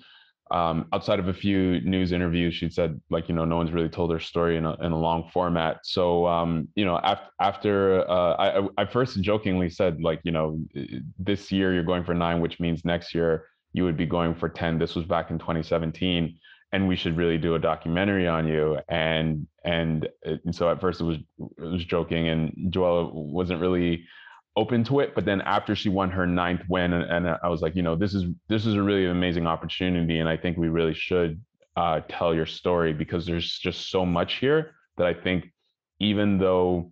um, 0.50 0.88
outside 0.94 1.20
of 1.20 1.28
a 1.28 1.34
few 1.34 1.82
news 1.82 2.14
interviews, 2.14 2.56
she 2.56 2.70
said 2.70 3.00
like 3.10 3.28
you 3.28 3.36
know 3.36 3.44
no 3.44 3.58
one's 3.58 3.74
really 3.74 3.90
told 3.90 4.12
her 4.12 4.20
story 4.20 4.56
in 4.58 4.66
a 4.66 4.74
in 4.82 4.94
a 4.94 5.00
long 5.00 5.30
format. 5.34 5.80
So 5.84 6.26
um, 6.26 6.70
you 6.76 6.86
know 6.86 6.98
after 7.04 7.30
after 7.42 8.10
uh, 8.10 8.36
I 8.36 8.68
I 8.78 8.86
first 8.86 9.22
jokingly 9.22 9.70
said 9.70 10.02
like 10.02 10.22
you 10.24 10.32
know 10.32 10.58
this 11.20 11.52
year 11.52 11.74
you're 11.74 11.84
going 11.84 12.06
for 12.06 12.14
nine, 12.14 12.40
which 12.40 12.62
means 12.62 12.86
next 12.86 13.14
year 13.14 13.48
you 13.74 13.84
would 13.84 13.98
be 13.98 14.06
going 14.06 14.36
for 14.36 14.48
ten. 14.48 14.80
This 14.80 14.96
was 14.96 15.06
back 15.06 15.32
in 15.32 15.38
2017 15.38 16.38
and 16.72 16.88
we 16.88 16.96
should 16.96 17.18
really 17.18 17.38
do 17.38 17.56
a 17.56 17.60
documentary 17.60 18.28
on 18.28 18.48
you. 18.48 18.80
And 18.88 19.48
and, 19.63 20.08
and 20.24 20.56
so 20.56 20.70
at 20.70 20.82
first 20.82 21.01
it 21.01 21.04
was 21.04 21.18
it 21.40 21.62
was 21.62 21.86
joking 21.86 22.30
and 22.30 22.74
Joella 22.74 23.13
wasn't 23.13 23.62
really 23.62 24.06
open 24.56 24.84
to 24.86 25.00
it. 25.00 25.13
But 25.16 25.25
then 25.25 25.42
after 25.42 25.75
she 25.75 25.90
won 25.90 26.12
her 26.12 26.25
ninth 26.25 26.63
win 26.70 26.94
and, 26.94 27.04
and 27.04 27.38
I 27.44 27.50
was 27.50 27.62
like 27.62 27.75
you 27.75 27.82
know 27.82 27.96
this 27.96 28.13
is 28.13 28.25
this 28.48 28.66
is 28.66 28.75
a 28.75 28.82
really 28.82 29.06
amazing 29.06 29.48
opportunity. 29.48 30.20
And 30.20 30.30
I 30.30 30.38
think 30.38 30.58
we 30.58 30.70
really 30.70 30.94
should 30.94 31.42
uh, 31.75 32.01
tell 32.10 32.34
your 32.34 32.46
story 32.46 32.94
because 32.94 33.25
there's 33.25 33.58
just 33.60 33.90
so 33.90 34.06
much 34.06 34.36
here 34.36 34.75
that 34.98 35.08
I 35.08 35.13
think 35.13 35.51
even 36.00 36.38
though 36.38 36.92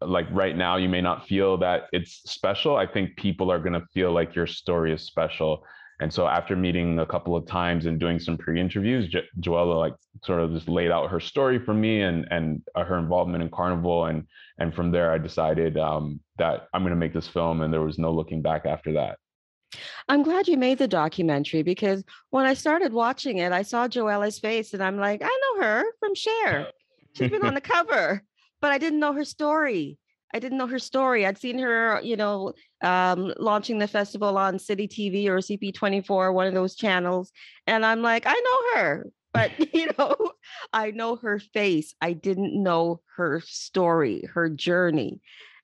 like 0.00 0.26
right 0.30 0.56
now 0.56 0.76
you 0.76 0.88
may 0.88 1.00
not 1.00 1.26
feel 1.26 1.58
that 1.58 1.84
it's 1.92 2.22
special 2.30 2.76
I 2.76 2.86
think 2.86 3.16
people 3.16 3.52
are 3.52 3.58
going 3.58 3.74
to 3.74 3.84
feel 3.92 4.12
like 4.12 4.34
your 4.34 4.46
story 4.46 4.94
is 4.94 5.02
special 5.02 5.62
and 6.00 6.12
so 6.12 6.26
after 6.26 6.56
meeting 6.56 6.98
a 6.98 7.06
couple 7.06 7.36
of 7.36 7.46
times 7.46 7.84
and 7.84 8.00
doing 8.00 8.18
some 8.18 8.38
pre-interviews, 8.38 9.08
jo- 9.08 9.20
Joella 9.40 9.78
like 9.78 9.94
sort 10.24 10.40
of 10.40 10.52
just 10.52 10.68
laid 10.68 10.90
out 10.90 11.10
her 11.10 11.20
story 11.20 11.58
for 11.58 11.74
me 11.74 12.00
and 12.00 12.26
and 12.30 12.62
uh, 12.74 12.84
her 12.84 12.98
involvement 12.98 13.42
in 13.42 13.50
Carnival, 13.50 14.06
and 14.06 14.26
and 14.58 14.74
from 14.74 14.90
there 14.90 15.12
I 15.12 15.18
decided 15.18 15.76
um, 15.78 16.20
that 16.38 16.68
I'm 16.72 16.82
going 16.82 16.94
to 16.94 16.96
make 16.96 17.12
this 17.12 17.28
film, 17.28 17.60
and 17.60 17.72
there 17.72 17.82
was 17.82 17.98
no 17.98 18.12
looking 18.12 18.40
back 18.40 18.64
after 18.64 18.92
that. 18.94 19.18
I'm 20.08 20.22
glad 20.22 20.48
you 20.48 20.56
made 20.56 20.78
the 20.78 20.88
documentary 20.88 21.62
because 21.62 22.02
when 22.30 22.46
I 22.46 22.54
started 22.54 22.92
watching 22.92 23.38
it, 23.38 23.52
I 23.52 23.62
saw 23.62 23.86
Joella's 23.86 24.38
face, 24.38 24.72
and 24.72 24.82
I'm 24.82 24.96
like, 24.96 25.22
I 25.22 25.26
know 25.42 25.62
her 25.62 25.84
from 26.00 26.14
Share. 26.14 26.68
She's 27.12 27.30
been 27.30 27.44
on 27.44 27.54
the 27.54 27.60
cover, 27.76 28.22
but 28.60 28.72
I 28.72 28.78
didn't 28.78 29.00
know 29.00 29.12
her 29.12 29.24
story. 29.24 29.98
I 30.32 30.38
didn't 30.38 30.58
know 30.58 30.66
her 30.66 30.78
story. 30.78 31.26
I'd 31.26 31.38
seen 31.38 31.58
her, 31.58 32.00
you 32.02 32.16
know, 32.16 32.54
um, 32.82 33.32
launching 33.38 33.78
the 33.78 33.88
festival 33.88 34.38
on 34.38 34.58
City 34.58 34.88
TV 34.88 35.26
or 35.26 35.38
CP24, 35.38 36.32
one 36.32 36.46
of 36.46 36.54
those 36.54 36.74
channels. 36.74 37.32
And 37.66 37.84
I'm 37.84 38.02
like, 38.02 38.24
I 38.26 38.32
know 38.34 38.80
her, 38.80 39.06
but, 39.32 39.50
you 39.74 39.90
know, 39.98 40.16
I 40.72 40.90
know 40.90 41.16
her 41.16 41.38
face. 41.38 41.94
I 42.00 42.12
didn't 42.12 42.60
know 42.60 43.00
her 43.16 43.42
story, 43.44 44.24
her 44.32 44.48
journey. 44.48 45.20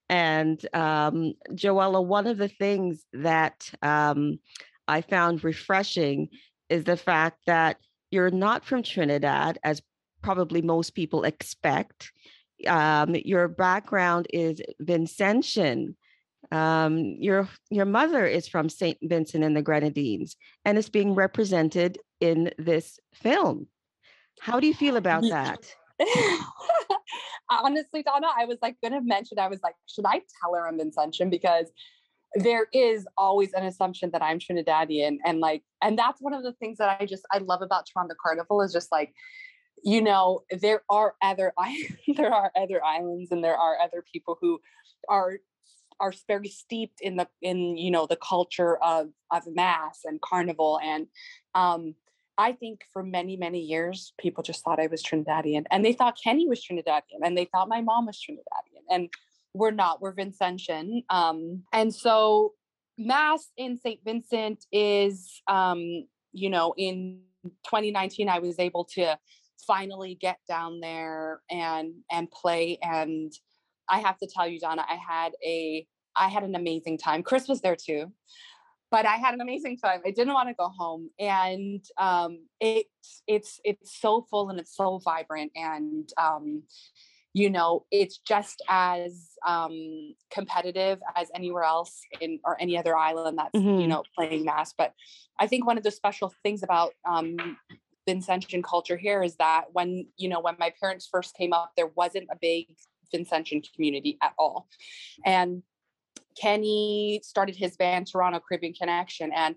And 0.09 0.65
um, 0.73 1.33
Joella, 1.51 2.05
one 2.05 2.27
of 2.27 2.39
the 2.39 2.49
things 2.49 3.05
that 3.13 3.71
um, 3.83 4.39
I 4.87 5.01
found 5.01 5.43
refreshing 5.43 6.29
is 6.69 6.85
the 6.85 6.97
fact 6.97 7.41
that 7.47 7.79
you're 8.11 8.31
not 8.31 8.65
from 8.65 8.83
Trinidad, 8.83 9.59
as 9.65 9.83
probably 10.23 10.63
most 10.63 10.95
people 10.95 11.25
expect 11.25 12.13
um, 12.67 13.15
your 13.25 13.49
background 13.49 14.27
is 14.33 14.61
Vincentian. 14.83 15.95
Um, 16.53 16.99
your 16.99 17.49
your 17.71 17.85
mother 17.85 18.27
is 18.27 18.47
from 18.49 18.69
Saint 18.69 18.99
Vincent 19.03 19.45
and 19.45 19.57
the 19.57 19.63
Grenadines, 19.63 20.37
and 20.65 20.79
is 20.79 20.89
being 20.89 21.15
represented 21.15 21.99
in 22.21 22.53
this 22.59 22.99
film. 23.15 23.69
How 24.41 24.61
do 24.61 24.67
you 24.67 24.75
feel 24.75 24.97
about 24.97 25.23
that? 25.23 25.75
Honestly, 27.51 28.03
Donna, 28.03 28.29
I 28.37 28.45
was 28.45 28.59
like 28.61 28.77
going 28.81 28.93
to 28.93 29.01
mention. 29.01 29.39
I 29.39 29.49
was 29.49 29.61
like, 29.63 29.75
should 29.87 30.05
I 30.07 30.21
tell 30.41 30.55
her 30.55 30.69
I'm 30.69 30.79
Vincentian 30.79 31.31
because 31.31 31.71
there 32.35 32.67
is 32.73 33.07
always 33.17 33.53
an 33.55 33.65
assumption 33.65 34.11
that 34.11 34.23
I'm 34.23 34.39
Trinidadian, 34.39 35.19
and 35.25 35.41
like, 35.41 35.63
and 35.83 35.99
that's 35.99 36.21
one 36.21 36.35
of 36.35 36.43
the 36.43 36.53
things 36.55 36.79
that 36.79 36.99
I 37.01 37.07
just 37.07 37.25
I 37.33 37.39
love 37.39 37.63
about 37.63 37.87
Toronto 37.93 38.15
Carnival 38.21 38.63
is 38.63 38.73
just 38.73 38.93
like 38.93 39.15
you 39.85 40.03
know, 40.03 40.41
there 40.51 40.83
are 40.91 41.15
other 41.23 41.53
there 42.17 42.33
are 42.33 42.51
other 42.57 42.83
islands 42.85 43.31
and 43.31 43.43
there 43.43 43.57
are 43.57 43.79
other 43.79 44.05
people 44.13 44.39
who 44.41 44.61
are 45.09 45.39
are 46.01 46.13
very 46.29 46.49
steeped 46.49 47.01
in 47.01 47.17
the 47.17 47.27
in 47.43 47.77
you 47.77 47.91
know 47.91 48.07
the 48.07 48.17
culture 48.17 48.77
of 48.83 49.09
of 49.31 49.43
mass 49.47 50.01
and 50.05 50.21
carnival 50.21 50.79
and 50.83 51.07
um 51.55 51.95
I 52.39 52.53
think 52.53 52.83
for 52.93 53.03
many, 53.03 53.37
many 53.37 53.61
years, 53.61 54.13
people 54.19 54.43
just 54.43 54.63
thought 54.63 54.79
I 54.79 54.89
was 54.89 55.03
Trinidadian 55.03 55.65
and 55.71 55.85
they 55.85 55.95
thought 55.95 56.19
Kenny 56.23 56.47
was 56.47 56.63
Trinidadian 56.63 57.25
and 57.25 57.37
they 57.37 57.47
thought 57.47 57.69
my 57.69 57.81
mom 57.81 58.07
was 58.07 58.19
Trinidadian. 58.19 58.83
And 58.91 59.09
we're 59.55 59.71
not, 59.71 60.03
we're 60.03 60.13
Vincentian. 60.13 61.03
Um, 61.09 61.63
and 61.73 61.95
so 61.95 62.53
Mass 62.99 63.51
in 63.57 63.79
St. 63.79 64.01
Vincent 64.05 64.67
is, 64.71 65.41
um, 65.49 66.07
you 66.33 66.51
know, 66.51 66.75
in 66.77 67.21
2019, 67.65 68.29
I 68.29 68.39
was 68.41 68.59
able 68.59 68.85
to 68.97 69.19
finally 69.67 70.15
get 70.21 70.39
down 70.47 70.81
there 70.81 71.41
and 71.51 71.95
and 72.11 72.31
play 72.31 72.79
and 72.83 73.33
i 73.89 73.99
have 73.99 74.19
to 74.19 74.27
tell 74.27 74.47
you 74.47 74.59
donna 74.59 74.85
i 74.89 74.95
had 74.95 75.33
a 75.45 75.87
i 76.17 76.29
had 76.29 76.43
an 76.43 76.55
amazing 76.55 76.99
time 76.99 77.23
chris 77.23 77.49
was 77.49 77.61
there 77.61 77.77
too 77.77 78.13
but 78.91 79.07
i 79.07 79.17
had 79.17 79.35
an 79.35 79.41
amazing 79.41 79.77
time 79.77 80.01
i 80.05 80.11
didn't 80.11 80.35
want 80.35 80.49
to 80.49 80.55
go 80.55 80.69
home 80.69 81.11
and 81.19 81.85
um 81.99 82.39
it 82.61 82.87
it's 83.27 83.61
it's 83.65 84.01
so 84.01 84.27
full 84.31 84.51
and 84.51 84.59
it's 84.59 84.75
so 84.75 84.99
vibrant 85.05 85.53
and 85.55 86.11
um 86.19 86.63
you 87.33 87.51
know 87.51 87.85
it's 87.91 88.19
just 88.19 88.63
as 88.69 89.33
um 89.47 90.15
competitive 90.31 90.99
as 91.17 91.29
anywhere 91.35 91.65
else 91.65 92.01
in 92.21 92.39
or 92.45 92.57
any 92.61 92.79
other 92.79 92.97
island 92.97 93.39
that's 93.39 93.55
mm-hmm. 93.55 93.81
you 93.81 93.87
know 93.87 94.03
playing 94.17 94.45
mass 94.45 94.73
but 94.77 94.95
i 95.39 95.47
think 95.47 95.67
one 95.67 95.77
of 95.77 95.85
the 95.85 95.91
special 95.91 96.33
things 96.43 96.63
about 96.63 96.93
um 97.09 97.37
Vincentian 98.09 98.63
culture 98.63 98.97
here 98.97 99.23
is 99.23 99.37
that 99.37 99.65
when, 99.73 100.07
you 100.17 100.29
know, 100.29 100.41
when 100.41 100.57
my 100.59 100.73
parents 100.81 101.09
first 101.11 101.37
came 101.37 101.53
up, 101.53 101.73
there 101.77 101.91
wasn't 101.97 102.29
a 102.31 102.37
big 102.41 102.67
Vincentian 103.15 103.63
community 103.75 104.19
at 104.23 104.33
all. 104.39 104.69
And 105.25 105.63
Kenny 106.41 107.21
started 107.23 107.57
his 107.57 107.77
band 107.77 108.07
Toronto 108.07 108.41
Caribbean 108.47 108.75
Connection, 108.75 109.33
and 109.33 109.57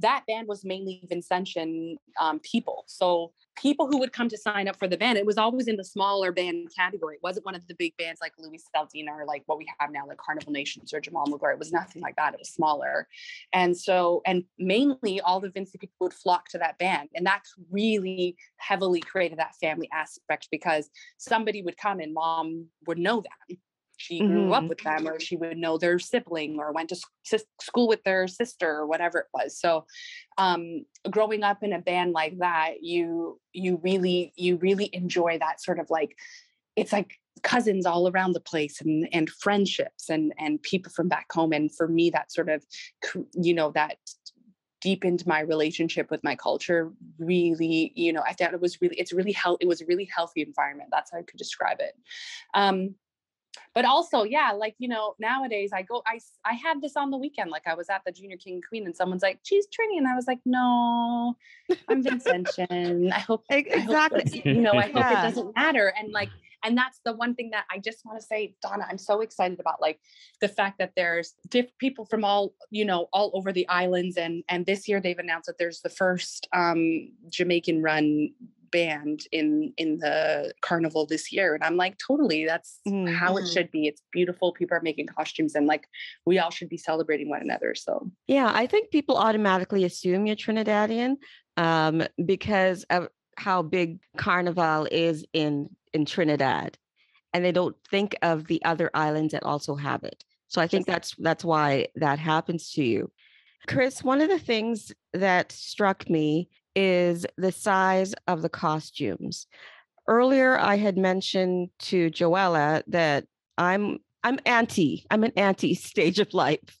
that 0.00 0.24
band 0.26 0.48
was 0.48 0.64
mainly 0.64 1.02
Vincentian 1.10 1.96
um, 2.20 2.40
people. 2.40 2.84
So 2.86 3.32
people 3.56 3.86
who 3.86 3.98
would 3.98 4.12
come 4.12 4.28
to 4.28 4.38
sign 4.38 4.68
up 4.68 4.76
for 4.78 4.88
the 4.88 4.96
band, 4.96 5.18
it 5.18 5.26
was 5.26 5.38
always 5.38 5.68
in 5.68 5.76
the 5.76 5.84
smaller 5.84 6.32
band 6.32 6.68
category. 6.74 7.16
It 7.16 7.22
wasn't 7.22 7.46
one 7.46 7.54
of 7.54 7.66
the 7.66 7.74
big 7.74 7.96
bands 7.96 8.20
like 8.20 8.32
Louis 8.38 8.62
Saldenah 8.74 9.10
or 9.10 9.26
like 9.26 9.42
what 9.46 9.58
we 9.58 9.66
have 9.78 9.90
now, 9.90 10.06
like 10.06 10.18
Carnival 10.18 10.52
Nations 10.52 10.92
or 10.92 11.00
Jamal 11.00 11.26
Magloire. 11.26 11.52
It 11.52 11.58
was 11.58 11.72
nothing 11.72 12.02
like 12.02 12.16
that. 12.16 12.34
It 12.34 12.40
was 12.40 12.50
smaller. 12.50 13.08
And 13.52 13.76
so, 13.76 14.22
and 14.26 14.44
mainly 14.58 15.20
all 15.20 15.40
the 15.40 15.50
Vincy 15.50 15.78
people 15.78 15.96
would 16.00 16.14
flock 16.14 16.48
to 16.48 16.58
that 16.58 16.78
band. 16.78 17.10
And 17.14 17.26
that's 17.26 17.54
really 17.70 18.36
heavily 18.56 19.00
created 19.00 19.38
that 19.38 19.56
family 19.60 19.88
aspect 19.92 20.48
because 20.50 20.88
somebody 21.18 21.62
would 21.62 21.76
come 21.76 22.00
and 22.00 22.14
mom 22.14 22.66
would 22.86 22.98
know 22.98 23.20
them 23.20 23.58
she 24.00 24.18
grew 24.20 24.44
mm-hmm. 24.44 24.52
up 24.52 24.64
with 24.64 24.78
them 24.78 25.06
or 25.06 25.20
she 25.20 25.36
would 25.36 25.58
know 25.58 25.76
their 25.76 25.98
sibling 25.98 26.58
or 26.58 26.72
went 26.72 26.88
to 26.88 26.98
school 27.60 27.86
with 27.86 28.02
their 28.02 28.26
sister 28.26 28.68
or 28.68 28.86
whatever 28.86 29.18
it 29.18 29.26
was. 29.34 29.58
So 29.58 29.84
um, 30.38 30.86
growing 31.10 31.42
up 31.42 31.62
in 31.62 31.74
a 31.74 31.80
band 31.80 32.12
like 32.12 32.38
that 32.38 32.82
you 32.82 33.38
you 33.52 33.78
really 33.82 34.32
you 34.36 34.56
really 34.56 34.88
enjoy 34.94 35.38
that 35.38 35.60
sort 35.60 35.78
of 35.78 35.90
like 35.90 36.16
it's 36.76 36.92
like 36.92 37.12
cousins 37.42 37.84
all 37.84 38.08
around 38.08 38.32
the 38.32 38.40
place 38.40 38.80
and 38.80 39.06
and 39.12 39.28
friendships 39.28 40.08
and 40.08 40.32
and 40.38 40.62
people 40.62 40.90
from 40.90 41.08
back 41.08 41.30
home. 41.30 41.52
And 41.52 41.74
for 41.74 41.86
me 41.86 42.08
that 42.10 42.32
sort 42.32 42.48
of 42.48 42.64
you 43.34 43.52
know 43.52 43.70
that 43.72 43.98
deepened 44.80 45.26
my 45.26 45.40
relationship 45.40 46.10
with 46.10 46.24
my 46.24 46.34
culture 46.34 46.90
really 47.18 47.92
you 47.94 48.14
know 48.14 48.22
i 48.26 48.32
thought 48.32 48.54
it 48.54 48.60
was 48.62 48.80
really 48.80 48.96
it's 48.96 49.12
really 49.12 49.32
healthy 49.32 49.58
it 49.60 49.68
was 49.68 49.82
a 49.82 49.86
really 49.86 50.08
healthy 50.14 50.40
environment. 50.40 50.88
That's 50.90 51.10
how 51.12 51.18
i 51.18 51.22
could 51.22 51.36
describe 51.36 51.80
it. 51.80 51.94
Um 52.54 52.94
but 53.74 53.84
also 53.84 54.24
yeah 54.24 54.52
like 54.52 54.74
you 54.78 54.88
know 54.88 55.14
nowadays 55.18 55.70
i 55.72 55.82
go 55.82 56.02
i 56.06 56.18
i 56.44 56.54
had 56.54 56.80
this 56.80 56.96
on 56.96 57.10
the 57.10 57.16
weekend 57.16 57.50
like 57.50 57.66
i 57.66 57.74
was 57.74 57.88
at 57.88 58.02
the 58.04 58.12
junior 58.12 58.36
king 58.36 58.60
queen 58.66 58.86
and 58.86 58.96
someone's 58.96 59.22
like 59.22 59.38
she's 59.42 59.66
trini 59.66 59.98
and 59.98 60.06
i 60.06 60.14
was 60.14 60.26
like 60.26 60.40
no 60.44 61.36
i'm 61.88 62.02
vincentian 62.02 63.12
i 63.12 63.18
hope 63.18 63.44
exactly 63.50 64.22
I 64.24 64.36
hope 64.36 64.46
you 64.46 64.60
know 64.60 64.72
i 64.72 64.86
hope 64.86 64.96
yeah. 64.96 65.20
it 65.20 65.28
doesn't 65.28 65.54
matter. 65.56 65.92
And 65.98 66.12
like 66.12 66.30
and 66.62 66.76
that's 66.76 67.00
the 67.04 67.14
one 67.14 67.34
thing 67.34 67.50
that 67.50 67.64
i 67.70 67.78
just 67.78 68.04
want 68.04 68.20
to 68.20 68.26
say 68.26 68.54
donna 68.62 68.86
i'm 68.88 68.98
so 68.98 69.20
excited 69.20 69.58
about 69.60 69.80
like 69.80 69.98
the 70.40 70.48
fact 70.48 70.78
that 70.78 70.92
there's 70.96 71.34
diff- 71.48 71.76
people 71.78 72.04
from 72.04 72.24
all 72.24 72.54
you 72.70 72.84
know 72.84 73.08
all 73.12 73.30
over 73.34 73.52
the 73.52 73.66
islands 73.68 74.16
and 74.16 74.44
and 74.48 74.66
this 74.66 74.88
year 74.88 75.00
they've 75.00 75.18
announced 75.18 75.46
that 75.46 75.58
there's 75.58 75.80
the 75.80 75.88
first 75.88 76.48
um 76.52 77.10
jamaican 77.28 77.82
run 77.82 78.30
band 78.72 79.24
in 79.32 79.72
in 79.76 79.98
the 79.98 80.52
carnival 80.60 81.06
this 81.06 81.32
year 81.32 81.54
and 81.54 81.64
i'm 81.64 81.76
like 81.76 81.96
totally 81.98 82.44
that's 82.44 82.80
mm-hmm. 82.86 83.12
how 83.12 83.36
it 83.36 83.42
mm-hmm. 83.42 83.52
should 83.52 83.70
be 83.70 83.86
it's 83.86 84.02
beautiful 84.12 84.52
people 84.52 84.76
are 84.76 84.82
making 84.82 85.06
costumes 85.06 85.54
and 85.54 85.66
like 85.66 85.86
we 86.26 86.38
all 86.38 86.50
should 86.50 86.68
be 86.68 86.76
celebrating 86.76 87.28
one 87.28 87.40
another 87.40 87.74
so 87.74 88.10
yeah 88.26 88.50
i 88.54 88.66
think 88.66 88.90
people 88.90 89.16
automatically 89.16 89.84
assume 89.84 90.26
you're 90.26 90.36
trinidadian 90.36 91.16
um, 91.56 92.02
because 92.24 92.84
of 92.90 93.08
how 93.36 93.62
big 93.62 93.98
carnival 94.16 94.86
is 94.90 95.24
in 95.32 95.68
in 95.92 96.04
trinidad 96.04 96.78
and 97.32 97.44
they 97.44 97.52
don't 97.52 97.76
think 97.90 98.16
of 98.22 98.46
the 98.46 98.62
other 98.64 98.90
islands 98.94 99.32
that 99.32 99.42
also 99.44 99.74
have 99.74 100.04
it 100.04 100.24
so 100.48 100.60
i 100.60 100.66
think 100.66 100.86
that's 100.86 101.14
that's 101.18 101.44
why 101.44 101.86
that 101.96 102.18
happens 102.18 102.70
to 102.72 102.84
you 102.84 103.10
chris 103.66 104.02
one 104.02 104.20
of 104.20 104.28
the 104.28 104.38
things 104.38 104.92
that 105.12 105.52
struck 105.52 106.08
me 106.08 106.48
is 106.74 107.26
the 107.36 107.52
size 107.52 108.14
of 108.26 108.42
the 108.42 108.48
costumes. 108.48 109.46
Earlier, 110.06 110.58
I 110.58 110.76
had 110.76 110.96
mentioned 110.96 111.70
to 111.80 112.10
Joella 112.10 112.82
that 112.88 113.26
I'm 113.58 113.98
I'm 114.22 114.38
anti. 114.44 115.06
I'm 115.10 115.24
an 115.24 115.32
anti 115.36 115.74
stage 115.90 116.18
of 116.18 116.34
life, 116.34 116.78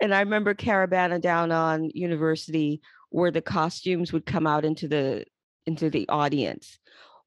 and 0.00 0.14
I 0.14 0.20
remember 0.20 0.54
Caribana 0.54 1.20
down 1.20 1.52
on 1.52 1.90
University 1.94 2.80
where 3.10 3.30
the 3.30 3.42
costumes 3.42 4.12
would 4.12 4.24
come 4.24 4.46
out 4.46 4.64
into 4.64 4.88
the 4.88 5.24
into 5.66 5.90
the 5.90 6.08
audience. 6.08 6.78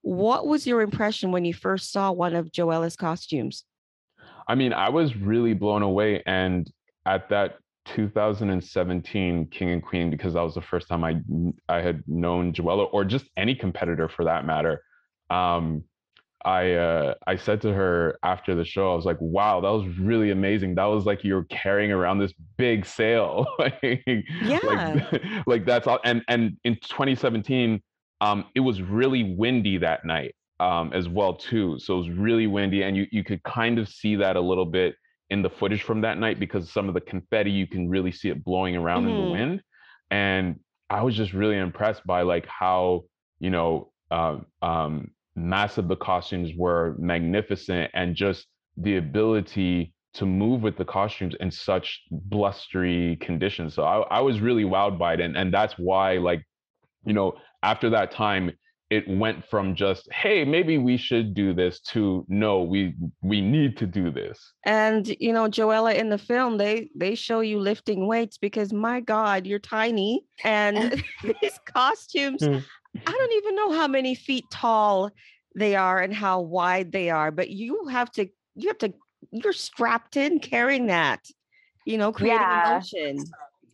What 0.02 0.48
was 0.48 0.68
your 0.68 0.82
impression 0.82 1.32
when 1.32 1.46
you 1.46 1.54
first 1.54 1.92
saw 1.92 2.12
one 2.12 2.36
of 2.36 2.52
Joella's 2.52 2.96
costumes? 2.96 3.64
I 4.48 4.56
mean, 4.56 4.74
I 4.74 4.90
was 4.90 5.16
really 5.16 5.54
blown 5.54 5.84
away, 5.84 6.24
and 6.26 6.70
at 7.06 7.30
that 7.30 7.58
2017 7.86 9.48
King 9.48 9.70
and 9.70 9.84
Queen 9.84 10.10
because 10.10 10.34
that 10.34 10.42
was 10.42 10.56
the 10.56 10.62
first 10.62 10.88
time 10.88 11.04
I 11.04 11.20
I 11.70 11.82
had 11.82 12.04
known 12.08 12.54
Joella 12.54 12.88
or 12.92 13.04
just 13.04 13.30
any 13.38 13.56
competitor 13.56 14.08
for 14.10 14.26
that 14.26 14.46
matter. 14.46 14.84
Um, 15.30 15.84
I 16.46 16.74
uh, 16.74 17.14
I 17.26 17.38
said 17.38 17.62
to 17.62 17.74
her 17.74 18.20
after 18.24 18.54
the 18.54 18.66
show, 18.66 18.92
I 18.92 18.96
was 18.96 19.06
like, 19.06 19.18
"Wow, 19.22 19.62
that 19.62 19.70
was 19.70 19.88
really 19.98 20.32
amazing. 20.32 20.76
That 20.76 20.86
was 20.86 21.06
like 21.06 21.24
you're 21.24 21.46
carrying 21.46 21.92
around 21.92 22.20
this 22.20 22.34
big 22.58 22.86
sail, 22.86 23.46
like, 23.60 23.80
yeah, 24.42 24.60
like, 24.64 25.24
like 25.48 25.66
that's 25.66 25.88
all." 25.88 26.00
And 26.04 26.22
and 26.28 26.58
in 26.66 26.76
2017, 26.76 27.82
um, 28.22 28.46
it 28.56 28.60
was 28.60 28.82
really 28.82 29.36
windy 29.36 29.78
that 29.78 30.06
night 30.06 30.36
um, 30.60 30.92
as 30.94 31.08
well 31.08 31.34
too. 31.34 31.80
So 31.80 31.96
it 31.96 31.98
was 32.00 32.10
really 32.10 32.48
windy, 32.48 32.84
and 32.84 32.98
you 32.98 33.08
you 33.12 33.24
could 33.24 33.42
kind 33.44 33.80
of 33.80 33.88
see 33.88 34.18
that 34.18 34.36
a 34.36 34.42
little 34.42 34.66
bit 34.66 34.96
in 35.34 35.42
the 35.42 35.50
footage 35.50 35.82
from 35.82 36.02
that 36.02 36.20
night 36.20 36.40
because 36.40 36.72
some 36.72 36.88
of 36.88 36.94
the 36.94 37.02
confetti 37.02 37.50
you 37.50 37.66
can 37.66 37.90
really 37.90 38.12
see 38.12 38.30
it 38.30 38.44
blowing 38.44 38.76
around 38.76 39.02
mm-hmm. 39.02 39.10
in 39.10 39.16
the 39.16 39.22
mm-hmm. 39.22 39.32
wind 39.32 39.64
and 40.12 40.60
i 40.92 41.02
was 41.02 41.16
just 41.16 41.34
really 41.34 41.58
impressed 41.58 42.06
by 42.06 42.22
like 42.22 42.46
how 42.46 43.02
you 43.40 43.50
know 43.50 43.92
uh, 44.12 44.38
um, 44.62 45.10
massive 45.36 45.88
the 45.88 45.96
costumes 45.96 46.52
were 46.56 46.96
magnificent 47.00 47.90
and 47.96 48.16
just 48.16 48.46
the 48.78 48.98
ability 48.98 49.92
to 50.14 50.28
move 50.28 50.62
with 50.62 50.78
the 50.78 50.86
costumes 50.86 51.34
in 51.40 51.50
such 51.50 52.04
blustery 52.12 53.18
conditions 53.20 53.74
so 53.74 53.84
i, 53.84 54.02
I 54.18 54.22
was 54.22 54.40
really 54.40 54.66
wowed 54.66 55.00
by 55.00 55.16
it 55.16 55.20
and, 55.20 55.36
and 55.36 55.52
that's 55.52 55.74
why 55.80 56.18
like 56.20 56.44
you 57.06 57.14
know 57.14 57.34
after 57.64 57.90
that 57.90 58.12
time 58.12 58.52
it 58.94 59.08
went 59.08 59.44
from 59.44 59.74
just 59.74 60.08
hey 60.12 60.46
maybe 60.46 60.78
we 60.78 60.98
should 60.98 61.34
do 61.34 61.52
this 61.52 61.80
to 61.80 62.24
no 62.28 62.62
we 62.62 62.94
we 63.24 63.42
need 63.42 63.76
to 63.76 63.88
do 63.88 64.12
this 64.12 64.54
and 64.66 65.16
you 65.20 65.34
know 65.34 65.48
joella 65.48 65.96
in 65.96 66.10
the 66.10 66.18
film 66.18 66.58
they 66.58 66.88
they 66.96 67.16
show 67.16 67.40
you 67.40 67.60
lifting 67.60 68.06
weights 68.06 68.38
because 68.38 68.72
my 68.72 69.00
god 69.00 69.48
you're 69.48 69.58
tiny 69.58 70.24
and 70.44 71.04
these 71.42 71.60
costumes 71.66 72.46
hmm. 72.46 72.58
i 73.08 73.12
don't 73.12 73.34
even 73.34 73.56
know 73.56 73.72
how 73.72 73.88
many 73.88 74.14
feet 74.14 74.46
tall 74.52 75.10
they 75.56 75.76
are 75.76 76.00
and 76.00 76.14
how 76.14 76.40
wide 76.40 76.92
they 76.92 77.10
are 77.10 77.32
but 77.32 77.50
you 77.50 77.88
have 77.88 78.12
to 78.12 78.28
you 78.56 78.68
have 78.68 78.78
to 78.78 78.94
you're 79.32 79.54
strapped 79.54 80.18
in 80.18 80.40
carrying 80.40 80.86
that 80.86 81.26
you 81.86 81.98
know 81.98 82.12
creating 82.12 82.40
yeah. 82.40 82.76
emotion 82.76 83.18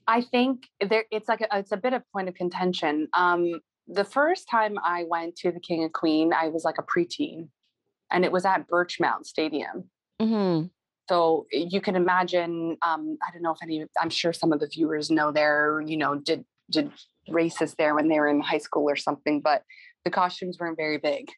I 0.09 0.21
think 0.21 0.63
there 0.89 1.03
it's 1.11 1.29
like 1.29 1.41
a, 1.41 1.59
it's 1.59 1.71
a 1.71 1.77
bit 1.77 1.93
of 1.93 2.01
point 2.11 2.27
of 2.29 2.33
contention. 2.33 3.07
Um, 3.13 3.61
the 3.91 4.03
first 4.03 4.47
time 4.49 4.77
I 4.83 5.05
went 5.07 5.35
to 5.37 5.51
the 5.51 5.59
King 5.59 5.83
and 5.83 5.93
Queen, 5.93 6.31
I 6.33 6.47
was 6.49 6.63
like 6.63 6.77
a 6.77 6.83
preteen, 6.83 7.49
and 8.11 8.23
it 8.23 8.31
was 8.31 8.45
at 8.45 8.67
Birchmount 8.67 9.25
Stadium. 9.25 9.89
Mm-hmm. 10.21 10.67
So 11.09 11.47
you 11.51 11.81
can 11.81 11.95
imagine. 11.95 12.77
Um, 12.81 13.17
I 13.27 13.31
don't 13.31 13.41
know 13.41 13.51
if 13.51 13.63
any. 13.63 13.85
I'm 13.99 14.09
sure 14.09 14.31
some 14.31 14.53
of 14.53 14.59
the 14.59 14.67
viewers 14.67 15.09
know 15.09 15.31
there. 15.31 15.81
You 15.85 15.97
know, 15.97 16.15
did 16.15 16.45
did 16.69 16.91
races 17.27 17.75
there 17.77 17.95
when 17.95 18.07
they 18.07 18.19
were 18.19 18.27
in 18.27 18.41
high 18.41 18.59
school 18.59 18.89
or 18.89 18.95
something. 18.95 19.41
But 19.41 19.63
the 20.05 20.11
costumes 20.11 20.57
weren't 20.59 20.77
very 20.77 20.97
big 20.97 21.29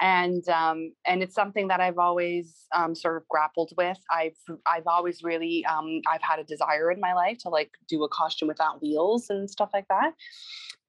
and 0.00 0.46
um, 0.48 0.92
and 1.06 1.22
it's 1.22 1.34
something 1.34 1.68
that 1.68 1.80
I've 1.80 1.98
always 1.98 2.66
um, 2.74 2.94
sort 2.94 3.16
of 3.16 3.26
grappled 3.28 3.72
with. 3.76 3.98
I've 4.10 4.36
I've 4.66 4.86
always 4.86 5.22
really 5.22 5.64
um, 5.64 6.00
I've 6.06 6.22
had 6.22 6.38
a 6.38 6.44
desire 6.44 6.90
in 6.90 7.00
my 7.00 7.14
life 7.14 7.38
to 7.38 7.48
like 7.48 7.70
do 7.88 8.04
a 8.04 8.08
costume 8.08 8.48
without 8.48 8.82
wheels 8.82 9.30
and 9.30 9.48
stuff 9.48 9.70
like 9.72 9.88
that, 9.88 10.12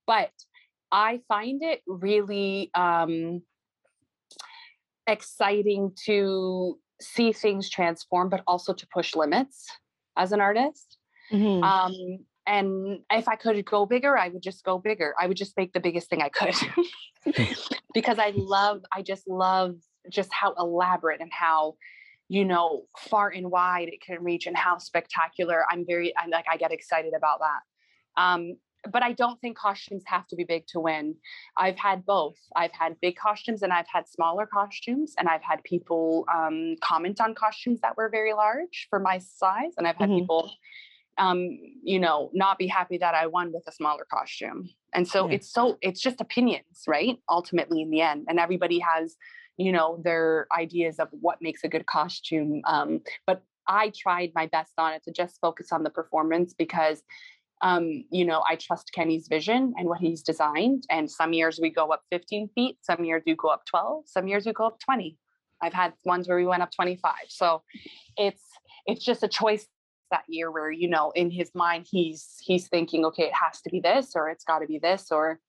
but 0.05 0.31
I 0.91 1.21
find 1.27 1.61
it 1.63 1.81
really 1.85 2.71
um, 2.73 3.41
exciting 5.05 5.93
to 6.05 6.79
see 7.01 7.31
things 7.31 7.69
transform, 7.69 8.29
but 8.29 8.43
also 8.47 8.73
to 8.73 8.87
push 8.93 9.15
limits 9.15 9.67
as 10.17 10.31
an 10.31 10.41
artist. 10.41 10.97
Mm-hmm. 11.31 11.63
Um, 11.63 11.93
and 12.45 12.99
if 13.11 13.27
I 13.27 13.35
could 13.35 13.63
go 13.65 13.85
bigger, 13.85 14.17
I 14.17 14.29
would 14.29 14.41
just 14.41 14.63
go 14.63 14.79
bigger. 14.79 15.13
I 15.19 15.27
would 15.27 15.37
just 15.37 15.57
make 15.57 15.73
the 15.73 15.79
biggest 15.79 16.09
thing 16.09 16.21
I 16.21 16.29
could 16.29 16.55
because 17.93 18.19
I 18.19 18.31
love, 18.35 18.81
I 18.91 19.01
just 19.01 19.27
love 19.27 19.75
just 20.09 20.31
how 20.31 20.53
elaborate 20.57 21.19
and 21.19 21.31
how, 21.31 21.75
you 22.29 22.45
know, 22.45 22.83
far 22.97 23.29
and 23.29 23.51
wide 23.51 23.89
it 23.89 24.01
can 24.01 24.23
reach 24.23 24.47
and 24.47 24.55
how 24.55 24.77
spectacular. 24.77 25.65
I'm 25.69 25.85
very, 25.85 26.13
I'm 26.17 26.29
like, 26.29 26.45
I 26.51 26.57
get 26.57 26.71
excited 26.71 27.13
about 27.15 27.39
that. 27.39 28.21
Um, 28.21 28.57
but 28.91 29.03
I 29.03 29.13
don't 29.13 29.39
think 29.41 29.57
costumes 29.57 30.03
have 30.05 30.27
to 30.27 30.35
be 30.35 30.43
big 30.43 30.67
to 30.67 30.79
win. 30.79 31.15
I've 31.57 31.77
had 31.77 32.05
both. 32.05 32.37
I've 32.55 32.71
had 32.71 32.99
big 33.01 33.15
costumes 33.15 33.61
and 33.63 33.73
I've 33.73 33.87
had 33.91 34.07
smaller 34.07 34.45
costumes, 34.45 35.13
and 35.17 35.27
I've 35.27 35.43
had 35.43 35.63
people 35.63 36.25
um, 36.33 36.75
comment 36.81 37.21
on 37.21 37.35
costumes 37.35 37.81
that 37.81 37.97
were 37.97 38.09
very 38.09 38.33
large 38.33 38.87
for 38.89 38.99
my 38.99 39.19
size, 39.19 39.73
and 39.77 39.87
I've 39.87 39.97
had 39.97 40.09
mm-hmm. 40.09 40.19
people 40.19 40.51
um, 41.17 41.57
you 41.83 41.99
know, 41.99 42.29
not 42.33 42.57
be 42.57 42.67
happy 42.67 42.97
that 42.99 43.15
I 43.15 43.27
won 43.27 43.51
with 43.51 43.63
a 43.67 43.71
smaller 43.71 44.05
costume. 44.11 44.69
And 44.93 45.07
so 45.07 45.27
yeah. 45.27 45.35
it's 45.35 45.51
so 45.51 45.77
it's 45.81 45.99
just 46.01 46.21
opinions, 46.21 46.83
right? 46.87 47.17
Ultimately 47.29 47.81
in 47.81 47.89
the 47.89 48.01
end. 48.01 48.25
And 48.27 48.39
everybody 48.39 48.79
has, 48.79 49.15
you 49.57 49.71
know, 49.71 49.99
their 50.03 50.47
ideas 50.57 50.99
of 50.99 51.09
what 51.11 51.41
makes 51.41 51.63
a 51.63 51.67
good 51.67 51.85
costume. 51.85 52.61
Um, 52.65 53.01
but 53.25 53.43
I 53.67 53.91
tried 53.97 54.31
my 54.33 54.47
best 54.47 54.73
on 54.77 54.93
it 54.93 55.03
to 55.03 55.11
just 55.11 55.39
focus 55.41 55.71
on 55.71 55.83
the 55.83 55.89
performance 55.89 56.53
because 56.53 57.03
um, 57.61 58.03
you 58.11 58.25
know, 58.25 58.43
I 58.47 58.55
trust 58.55 58.91
Kenny's 58.93 59.27
vision 59.27 59.73
and 59.77 59.87
what 59.87 59.99
he's 59.99 60.21
designed. 60.21 60.83
And 60.89 61.09
some 61.09 61.33
years 61.33 61.59
we 61.61 61.69
go 61.69 61.87
up 61.91 62.03
15 62.11 62.49
feet, 62.53 62.77
some 62.81 63.03
years 63.03 63.23
we 63.25 63.35
go 63.35 63.49
up 63.49 63.65
12, 63.65 64.03
some 64.07 64.27
years 64.27 64.45
we 64.45 64.53
go 64.53 64.67
up 64.67 64.79
20. 64.79 65.17
I've 65.61 65.73
had 65.73 65.93
ones 66.05 66.27
where 66.27 66.37
we 66.37 66.45
went 66.45 66.61
up 66.61 66.71
25. 66.71 67.13
So 67.29 67.63
it's 68.15 68.43
it's 68.85 69.03
just 69.03 69.23
a 69.23 69.27
choice 69.27 69.67
that 70.11 70.23
year 70.27 70.51
where 70.51 70.71
you 70.71 70.89
know 70.89 71.11
in 71.15 71.29
his 71.29 71.51
mind 71.53 71.85
he's 71.89 72.35
he's 72.39 72.67
thinking 72.67 73.05
okay 73.05 73.23
it 73.23 73.33
has 73.33 73.61
to 73.61 73.69
be 73.69 73.79
this 73.79 74.13
or 74.15 74.29
it's 74.29 74.43
got 74.43 74.59
to 74.59 74.67
be 74.67 74.79
this 74.79 75.11
or 75.11 75.39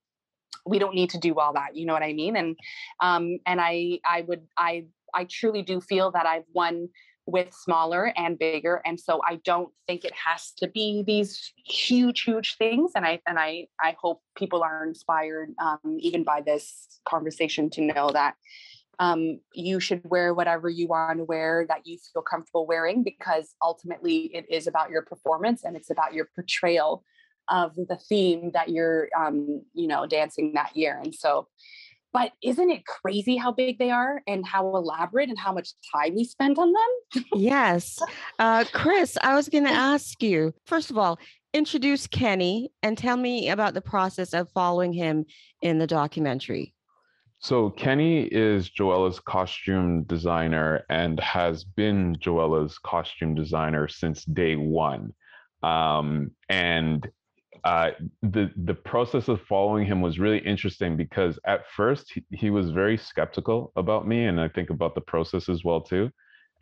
we 0.66 0.79
don't 0.79 0.94
need 0.94 1.11
to 1.11 1.18
do 1.18 1.38
all 1.38 1.53
that 1.53 1.77
you 1.77 1.87
know 1.87 1.92
what 1.92 2.03
i 2.03 2.12
mean 2.12 2.37
and 2.37 2.57
um 3.01 3.38
and 3.47 3.61
i 3.61 3.99
i 4.05 4.23
would 4.23 4.42
i 4.57 4.85
i 5.14 5.25
truly 5.31 5.62
do 5.62 5.81
feel 5.81 6.11
that 6.11 6.27
i've 6.27 6.44
won 6.53 6.88
with 7.28 7.52
smaller 7.52 8.10
and 8.16 8.38
bigger 8.38 8.80
and 8.86 8.98
so 8.98 9.20
i 9.28 9.38
don't 9.44 9.68
think 9.86 10.02
it 10.02 10.14
has 10.14 10.52
to 10.56 10.66
be 10.66 11.04
these 11.06 11.52
huge 11.66 12.22
huge 12.22 12.56
things 12.56 12.90
and 12.96 13.04
i 13.04 13.20
and 13.26 13.38
i 13.38 13.66
i 13.82 13.94
hope 14.00 14.22
people 14.34 14.62
are 14.62 14.86
inspired 14.86 15.50
um, 15.62 15.98
even 15.98 16.24
by 16.24 16.40
this 16.40 16.98
conversation 17.06 17.68
to 17.68 17.82
know 17.82 18.08
that 18.10 18.34
um, 18.98 19.40
you 19.52 19.78
should 19.78 20.00
wear 20.04 20.32
whatever 20.32 20.70
you 20.70 20.88
want 20.88 21.18
to 21.18 21.24
wear 21.24 21.66
that 21.68 21.86
you 21.86 21.98
feel 22.12 22.22
comfortable 22.22 22.66
wearing 22.66 23.04
because 23.04 23.54
ultimately 23.62 24.30
it 24.34 24.46
is 24.50 24.66
about 24.66 24.90
your 24.90 25.02
performance 25.02 25.64
and 25.64 25.76
it's 25.76 25.90
about 25.90 26.14
your 26.14 26.30
portrayal 26.34 27.04
of 27.50 27.74
the 27.76 27.98
theme 28.08 28.52
that 28.54 28.70
you're 28.70 29.08
um, 29.16 29.62
you 29.74 29.86
know 29.86 30.06
dancing 30.06 30.54
that 30.54 30.74
year 30.74 30.98
and 31.02 31.14
so 31.14 31.46
but 32.12 32.33
isn't 32.42 32.71
it 32.71 32.85
crazy 32.87 33.37
how 33.37 33.53
big 33.53 33.79
they 33.79 33.90
are 33.90 34.23
and 34.27 34.47
how 34.47 34.75
elaborate 34.75 35.29
and 35.29 35.38
how 35.38 35.53
much 35.53 35.71
time 35.92 36.14
we 36.14 36.25
spend 36.25 36.59
on 36.59 36.73
them? 36.73 37.25
Yes. 37.35 37.99
Uh, 38.38 38.64
chris 38.73 39.16
i 39.23 39.35
was 39.35 39.49
going 39.49 39.64
to 39.64 39.71
ask 39.71 40.23
you 40.23 40.53
first 40.66 40.90
of 40.90 40.99
all 40.99 41.18
introduce 41.55 42.07
kenny 42.07 42.71
and 42.83 42.97
tell 42.97 43.16
me 43.16 43.49
about 43.49 43.75
the 43.75 43.81
process 43.81 44.35
of 44.35 44.51
following 44.51 44.92
him 44.92 45.25
in 45.62 45.79
the 45.79 45.87
documentary. 45.87 46.75
So 47.40 47.71
Kenny 47.71 48.25
is 48.25 48.68
Joella's 48.68 49.21
costume 49.21 50.03
designer 50.05 50.85
and 50.90 51.21
has 51.21 51.62
been 51.62 52.16
Joella's 52.21 52.79
costume 52.79 53.35
designer 53.35 53.87
since 53.87 54.25
day 54.25 54.57
one. 54.57 55.12
Um, 55.62 56.33
and 56.49 57.09
uh, 57.68 57.90
the 58.22 58.50
the 58.64 58.72
process 58.72 59.28
of 59.28 59.42
following 59.42 59.85
him 59.85 60.00
was 60.00 60.18
really 60.18 60.38
interesting 60.38 60.96
because 60.96 61.38
at 61.44 61.68
first 61.76 62.11
he, 62.14 62.24
he, 62.31 62.48
was 62.48 62.70
very 62.70 62.96
skeptical 62.96 63.72
about 63.76 64.09
me, 64.09 64.24
and 64.24 64.40
I 64.40 64.48
think 64.48 64.70
about 64.70 64.94
the 64.94 65.02
process 65.02 65.50
as 65.50 65.64
well 65.64 65.83
too. 65.83 66.11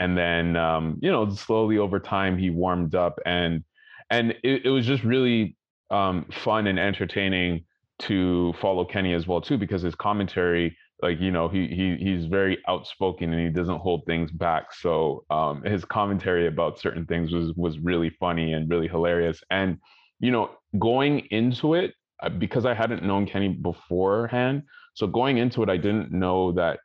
And 0.01 0.19
then 0.19 0.57
um, 0.57 0.99
you 1.01 1.12
know, 1.12 1.31
slowly 1.31 1.79
over 1.79 2.01
time, 2.01 2.37
he 2.37 2.51
warmed 2.51 2.97
up, 2.97 3.21
and 3.25 3.62
and 4.11 4.33
it, 4.42 4.66
it 4.66 4.71
was 4.71 4.85
just 4.85 5.05
really 5.05 5.57
um, 5.92 6.27
fun 6.33 6.66
and 6.66 6.77
entertaining 6.77 7.66
to 8.01 8.53
follow 8.61 8.85
Kenny 8.85 9.14
as 9.14 9.29
well 9.29 9.40
too, 9.40 9.59
because 9.59 9.83
his 9.83 9.95
commentary, 9.95 10.77
like 11.03 11.21
you 11.21 11.31
know, 11.31 11.47
he 11.47 11.69
he 11.69 11.97
he's 12.01 12.27
very 12.27 12.59
outspoken 12.66 13.33
and 13.33 13.47
he 13.47 13.49
doesn't 13.49 13.79
hold 13.79 14.03
things 14.07 14.33
back. 14.33 14.75
So 14.75 15.25
um, 15.31 15.62
his 15.62 15.85
commentary 15.85 16.49
about 16.49 16.81
certain 16.81 17.07
things 17.07 17.31
was 17.31 17.53
was 17.55 17.79
really 17.79 18.11
funny 18.11 18.55
and 18.55 18.69
really 18.69 18.88
hilarious. 18.88 19.40
And 19.53 19.79
you 20.18 20.31
know, 20.31 20.50
going 20.79 21.20
into 21.31 21.74
it 21.74 21.94
uh, 22.22 22.29
because 22.29 22.64
I 22.64 22.74
hadn't 22.74 23.02
known 23.02 23.26
Kenny 23.26 23.48
beforehand, 23.48 24.62
so 24.94 25.07
going 25.07 25.38
into 25.38 25.62
it, 25.62 25.68
I 25.68 25.76
didn't 25.76 26.11
know 26.11 26.52
that 26.52 26.81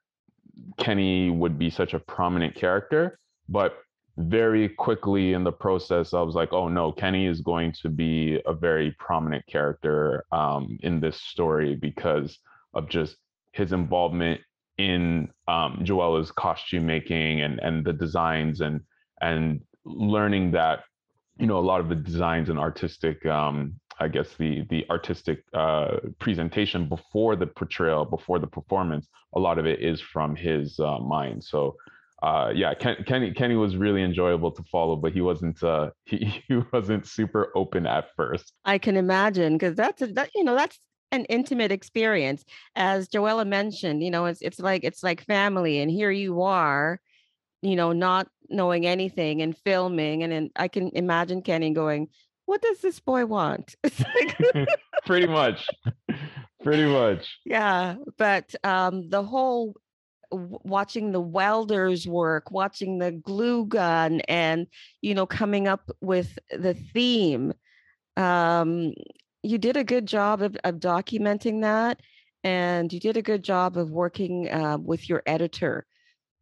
Kenny 0.78 1.30
would 1.30 1.58
be 1.58 1.70
such 1.70 1.94
a 1.94 2.00
prominent 2.00 2.56
character, 2.56 3.18
but 3.48 3.78
very 4.18 4.70
quickly 4.70 5.34
in 5.34 5.44
the 5.44 5.52
process, 5.52 6.14
I 6.14 6.22
was 6.22 6.36
like, 6.36 6.52
oh 6.54 6.68
no, 6.68 6.92
Kenny 6.92 7.26
is 7.26 7.42
going 7.42 7.74
to 7.82 7.90
be 7.90 8.40
a 8.46 8.54
very 8.54 8.96
prominent 9.00 9.46
character 9.48 10.26
um, 10.32 10.78
in 10.82 11.00
this 11.00 11.22
story 11.22 11.76
because 11.76 12.38
of 12.74 12.90
just 12.90 13.16
his 13.54 13.72
involvement 13.72 14.42
in 14.78 15.30
um, 15.48 15.82
Joella's 15.84 16.32
costume 16.32 16.86
making 16.86 17.42
and 17.42 17.60
and 17.60 17.86
the 17.86 17.94
designs 17.94 18.62
and 18.62 18.82
and 19.22 19.62
learning 19.86 20.52
that 20.52 20.82
you 21.42 21.48
know 21.48 21.58
a 21.58 21.68
lot 21.72 21.82
of 21.82 21.90
the 21.90 21.96
designs 21.96 22.50
and 22.50 22.60
artistic 22.60 23.26
um, 23.26 23.74
I 24.02 24.08
guess 24.08 24.34
the 24.38 24.66
the 24.70 24.86
artistic 24.90 25.44
uh, 25.54 25.98
presentation 26.20 26.90
before 26.90 27.36
the 27.36 27.46
portrayal, 27.46 28.04
before 28.04 28.40
the 28.40 28.48
performance, 28.48 29.08
a 29.36 29.40
lot 29.40 29.60
of 29.60 29.66
it 29.66 29.82
is 29.82 30.02
from 30.02 30.36
his 30.36 30.80
uh, 30.80 30.98
mind. 31.00 31.44
So 31.44 31.76
uh, 32.24 32.52
yeah, 32.54 32.74
Ken, 32.74 32.96
Kenny 33.08 33.32
Kenny 33.32 33.56
was 33.56 33.78
really 33.78 34.04
enjoyable 34.04 34.52
to 34.52 34.64
follow, 34.72 34.96
but 34.96 35.14
he 35.14 35.22
wasn't 35.22 35.62
uh, 35.64 35.92
he, 36.06 36.44
he 36.48 36.62
wasn't 36.74 37.06
super 37.06 37.52
open 37.56 37.86
at 37.86 38.06
first. 38.16 38.54
I 38.66 38.80
can 38.80 38.98
imagine 38.98 39.54
because 39.54 39.76
that's 39.76 40.02
a, 40.02 40.08
that 40.08 40.32
you 40.34 40.44
know 40.44 40.56
that's 40.56 40.80
an 41.12 41.26
intimate 41.26 41.72
experience, 41.72 42.44
as 42.76 43.08
Joella 43.08 43.46
mentioned. 43.48 44.02
You 44.02 44.10
know, 44.10 44.26
it's 44.26 44.42
it's 44.42 44.60
like 44.60 44.84
it's 44.84 45.04
like 45.04 45.26
family, 45.26 45.80
and 45.80 45.92
here 45.92 46.12
you 46.12 46.42
are, 46.42 47.00
you 47.62 47.76
know, 47.76 47.92
not 47.92 48.28
knowing 48.50 48.86
anything 48.86 49.42
and 49.42 49.58
filming, 49.58 50.24
and 50.24 50.32
then 50.32 50.50
I 50.56 50.68
can 50.68 50.92
imagine 50.94 51.42
Kenny 51.42 51.72
going, 51.72 52.10
"What 52.46 52.62
does 52.62 52.82
this 52.82 53.00
boy 53.00 53.26
want?" 53.26 53.76
Like... 53.84 54.68
Pretty 55.06 55.28
much. 55.28 55.68
Pretty 56.64 56.86
much. 56.86 57.40
Yeah, 57.46 57.96
but 58.18 58.54
um, 58.64 59.10
the 59.10 59.24
whole 59.24 59.76
watching 60.32 61.12
the 61.12 61.20
welders 61.20 62.08
work, 62.08 62.52
watching 62.52 63.00
the 63.00 63.12
glue 63.12 63.66
gun, 63.66 64.22
and 64.22 64.68
you 65.02 65.14
know, 65.14 65.26
coming 65.26 65.68
up 65.68 65.90
with 66.02 66.38
the 66.52 66.74
theme. 66.74 67.54
Um, 68.18 68.94
you 69.44 69.58
did 69.58 69.76
a 69.76 69.84
good 69.84 70.06
job 70.06 70.42
of, 70.44 70.56
of 70.64 70.76
documenting 70.76 71.62
that, 71.62 72.02
and 72.44 72.92
you 72.94 73.00
did 73.00 73.18
a 73.18 73.22
good 73.22 73.44
job 73.44 73.78
of 73.78 73.90
working 73.90 74.52
uh, 74.52 74.78
with 74.78 75.10
your 75.10 75.24
editor 75.26 75.86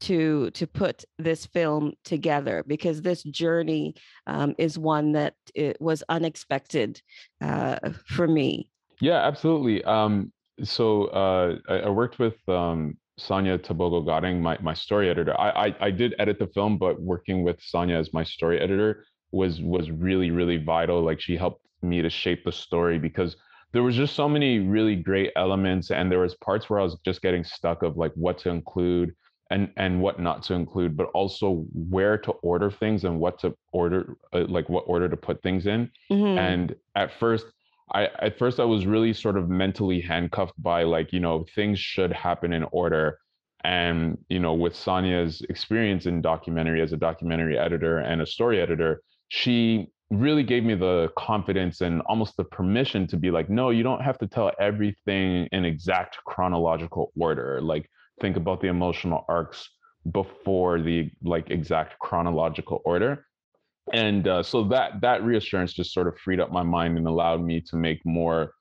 to 0.02 0.50
to 0.52 0.68
put 0.68 1.04
this 1.18 1.46
film 1.46 1.94
together 2.04 2.64
because 2.68 3.02
this 3.02 3.24
journey 3.24 3.96
um, 4.28 4.56
is 4.58 4.78
one 4.78 5.12
that 5.14 5.36
it 5.54 5.78
was 5.82 6.04
unexpected 6.10 7.02
uh, 7.42 7.78
for 8.08 8.28
me. 8.28 8.70
Yeah, 9.02 9.26
absolutely. 9.26 9.84
Um, 9.84 10.32
so 10.64 11.06
uh, 11.06 11.56
I, 11.70 11.74
I, 11.80 11.90
worked 11.90 12.20
with 12.20 12.38
um, 12.50 12.98
Sonia 13.18 13.58
Tabogo 13.58 14.06
Garing, 14.06 14.42
my, 14.42 14.58
my 14.62 14.74
story 14.74 15.10
editor. 15.10 15.40
I, 15.40 15.68
I, 15.68 15.76
I 15.80 15.92
did 15.92 16.16
edit 16.20 16.38
the 16.40 16.48
film, 16.48 16.78
but 16.78 17.02
working 17.02 17.44
with 17.44 17.62
Sonia 17.62 17.98
as 17.98 18.14
my 18.14 18.24
story 18.24 18.60
editor 18.60 19.06
was 19.32 19.62
was 19.62 19.92
really 19.92 20.32
really 20.32 20.58
vital. 20.58 21.02
Like 21.02 21.22
she 21.22 21.38
helped 21.38 21.66
me 21.82 22.02
to 22.02 22.10
shape 22.10 22.44
the 22.44 22.52
story 22.52 23.00
because 23.00 23.38
there 23.72 23.84
was 23.84 23.96
just 23.96 24.16
so 24.16 24.28
many 24.28 24.60
really 24.60 24.96
great 24.96 25.32
elements, 25.36 25.92
and 25.92 26.12
there 26.12 26.20
was 26.20 26.36
parts 26.36 26.70
where 26.70 26.80
I 26.80 26.84
was 26.84 26.98
just 27.06 27.22
getting 27.22 27.44
stuck 27.44 27.84
of 27.84 27.98
like 27.98 28.12
what 28.16 28.38
to 28.40 28.50
include 28.50 29.14
and 29.50 29.72
and 29.78 30.02
what 30.02 30.20
not 30.20 30.44
to 30.44 30.54
include, 30.54 30.96
but 30.96 31.08
also 31.14 31.66
where 31.74 32.18
to 32.18 32.32
order 32.32 32.70
things 32.70 33.04
and 33.04 33.20
what 33.20 33.40
to 33.40 33.56
order, 33.72 34.16
uh, 34.34 34.46
like 34.48 34.70
what 34.70 34.84
order 34.88 35.10
to 35.10 35.18
put 35.18 35.42
things 35.42 35.66
in. 35.66 35.90
Mm-hmm. 36.12 36.38
And 36.38 36.76
at 36.96 37.12
first, 37.20 37.46
I 37.92 38.10
at 38.20 38.38
first 38.38 38.60
I 38.60 38.66
was 38.66 38.86
really 38.86 39.14
sort 39.14 39.38
of 39.38 39.50
mentally 39.50 40.02
handcuffed 40.02 40.62
by 40.62 40.84
like, 40.84 41.12
you 41.12 41.20
know, 41.20 41.46
things 41.56 41.80
should 41.80 42.14
happen 42.14 42.54
in 42.54 42.64
order. 42.72 43.20
And, 43.64 44.18
you 44.30 44.40
know, 44.40 44.54
with 44.54 44.74
Sonia's 44.74 45.42
experience 45.50 46.06
in 46.06 46.22
documentary 46.22 46.82
as 46.82 46.94
a 46.94 46.98
documentary 46.98 47.58
editor 47.58 48.00
and 48.00 48.22
a 48.22 48.26
story 48.26 48.62
editor, 48.62 49.02
she 49.28 49.88
really 50.12 50.44
gave 50.44 50.64
me 50.64 50.76
the 50.76 51.12
confidence 51.18 51.82
and 51.82 52.02
almost 52.04 52.38
the 52.38 52.44
permission 52.44 53.06
to 53.08 53.18
be 53.18 53.32
like, 53.32 53.50
no, 53.50 53.70
you 53.70 53.84
don't 53.84 54.02
have 54.02 54.18
to 54.20 54.28
tell 54.28 54.52
everything 54.60 55.48
in 55.52 55.66
exact 55.66 56.18
chronological 56.26 57.12
order. 57.20 57.60
Like 57.62 57.90
think 58.20 58.38
about 58.38 58.62
the 58.62 58.68
emotional 58.68 59.26
arcs 59.28 59.70
before 60.12 60.80
the 60.80 61.12
like 61.24 61.50
exact 61.50 62.00
chronological 62.00 62.82
order. 62.86 63.26
And 63.92 64.28
uh, 64.28 64.44
so 64.44 64.64
that 64.66 65.02
that 65.02 65.24
reassurance 65.24 65.74
just 65.74 65.94
sort 65.94 66.08
of 66.08 66.18
freed 66.18 66.40
up 66.40 66.52
my 66.52 66.64
mind 66.64 66.98
and 66.98 67.08
allowed 67.08 67.42
me 67.42 67.62
to 67.62 67.76
make 67.76 68.06
more 68.06 68.54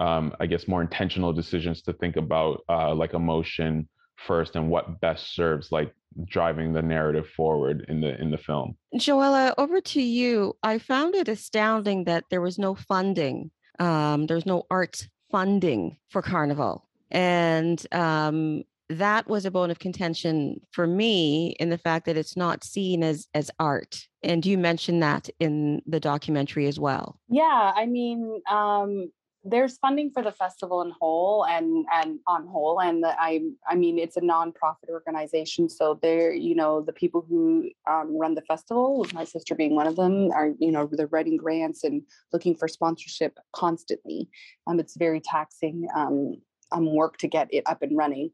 um, 0.00 0.34
i 0.40 0.46
guess 0.46 0.66
more 0.66 0.82
intentional 0.82 1.32
decisions 1.32 1.80
to 1.82 1.92
think 1.92 2.16
about 2.16 2.64
uh, 2.68 2.92
like 2.92 3.14
emotion 3.14 3.88
first 4.16 4.56
and 4.56 4.68
what 4.68 5.00
best 5.00 5.34
serves 5.36 5.70
like 5.70 5.94
driving 6.26 6.72
the 6.72 6.82
narrative 6.82 7.28
forward 7.28 7.86
in 7.88 8.00
the 8.00 8.20
in 8.20 8.30
the 8.30 8.38
film. 8.38 8.76
Joella 8.96 9.54
over 9.56 9.80
to 9.80 10.02
you. 10.02 10.56
I 10.62 10.78
found 10.78 11.14
it 11.14 11.28
astounding 11.28 12.04
that 12.04 12.24
there 12.30 12.40
was 12.40 12.58
no 12.58 12.74
funding 12.74 13.50
um, 13.78 14.26
there's 14.26 14.46
no 14.46 14.66
arts 14.70 15.08
funding 15.30 15.96
for 16.08 16.22
carnival. 16.22 16.88
And 17.10 17.84
um, 17.92 18.64
that 18.88 19.26
was 19.28 19.44
a 19.44 19.50
bone 19.50 19.70
of 19.70 19.78
contention 19.78 20.60
for 20.70 20.86
me 20.86 21.56
in 21.58 21.70
the 21.70 21.78
fact 21.78 22.06
that 22.06 22.16
it's 22.16 22.36
not 22.36 22.64
seen 22.64 23.02
as 23.02 23.26
as 23.34 23.50
art 23.58 24.06
and 24.22 24.44
you 24.44 24.58
mentioned 24.58 25.02
that 25.02 25.28
in 25.40 25.82
the 25.86 26.00
documentary 26.00 26.66
as 26.66 26.78
well. 26.78 27.18
Yeah 27.28 27.72
i 27.74 27.86
mean 27.86 28.40
um 28.50 29.10
there's 29.46 29.76
funding 29.76 30.10
for 30.10 30.22
the 30.22 30.32
festival 30.32 30.80
in 30.80 30.90
whole 30.98 31.44
and 31.44 31.84
and 31.92 32.18
on 32.26 32.46
whole 32.46 32.80
and 32.80 33.04
the, 33.04 33.14
i 33.20 33.42
i 33.68 33.74
mean 33.74 33.98
it's 33.98 34.16
a 34.16 34.20
nonprofit 34.20 34.88
organization 34.88 35.68
so 35.68 35.98
they're 36.00 36.32
you 36.32 36.54
know 36.54 36.80
the 36.80 36.94
people 36.94 37.24
who 37.28 37.68
um, 37.90 38.16
run 38.18 38.34
the 38.34 38.40
festival 38.42 39.06
my 39.12 39.24
sister 39.24 39.54
being 39.54 39.74
one 39.74 39.86
of 39.86 39.96
them 39.96 40.30
are 40.32 40.52
you 40.58 40.72
know 40.72 40.88
they're 40.90 41.06
writing 41.08 41.36
grants 41.36 41.84
and 41.84 42.02
looking 42.32 42.54
for 42.54 42.68
sponsorship 42.68 43.38
constantly. 43.52 44.28
Um, 44.66 44.80
it's 44.80 44.96
very 44.96 45.20
taxing 45.20 45.88
um, 45.94 46.36
um, 46.72 46.94
work 46.94 47.18
to 47.18 47.28
get 47.28 47.48
it 47.52 47.64
up 47.66 47.82
and 47.82 47.96
running 47.96 48.30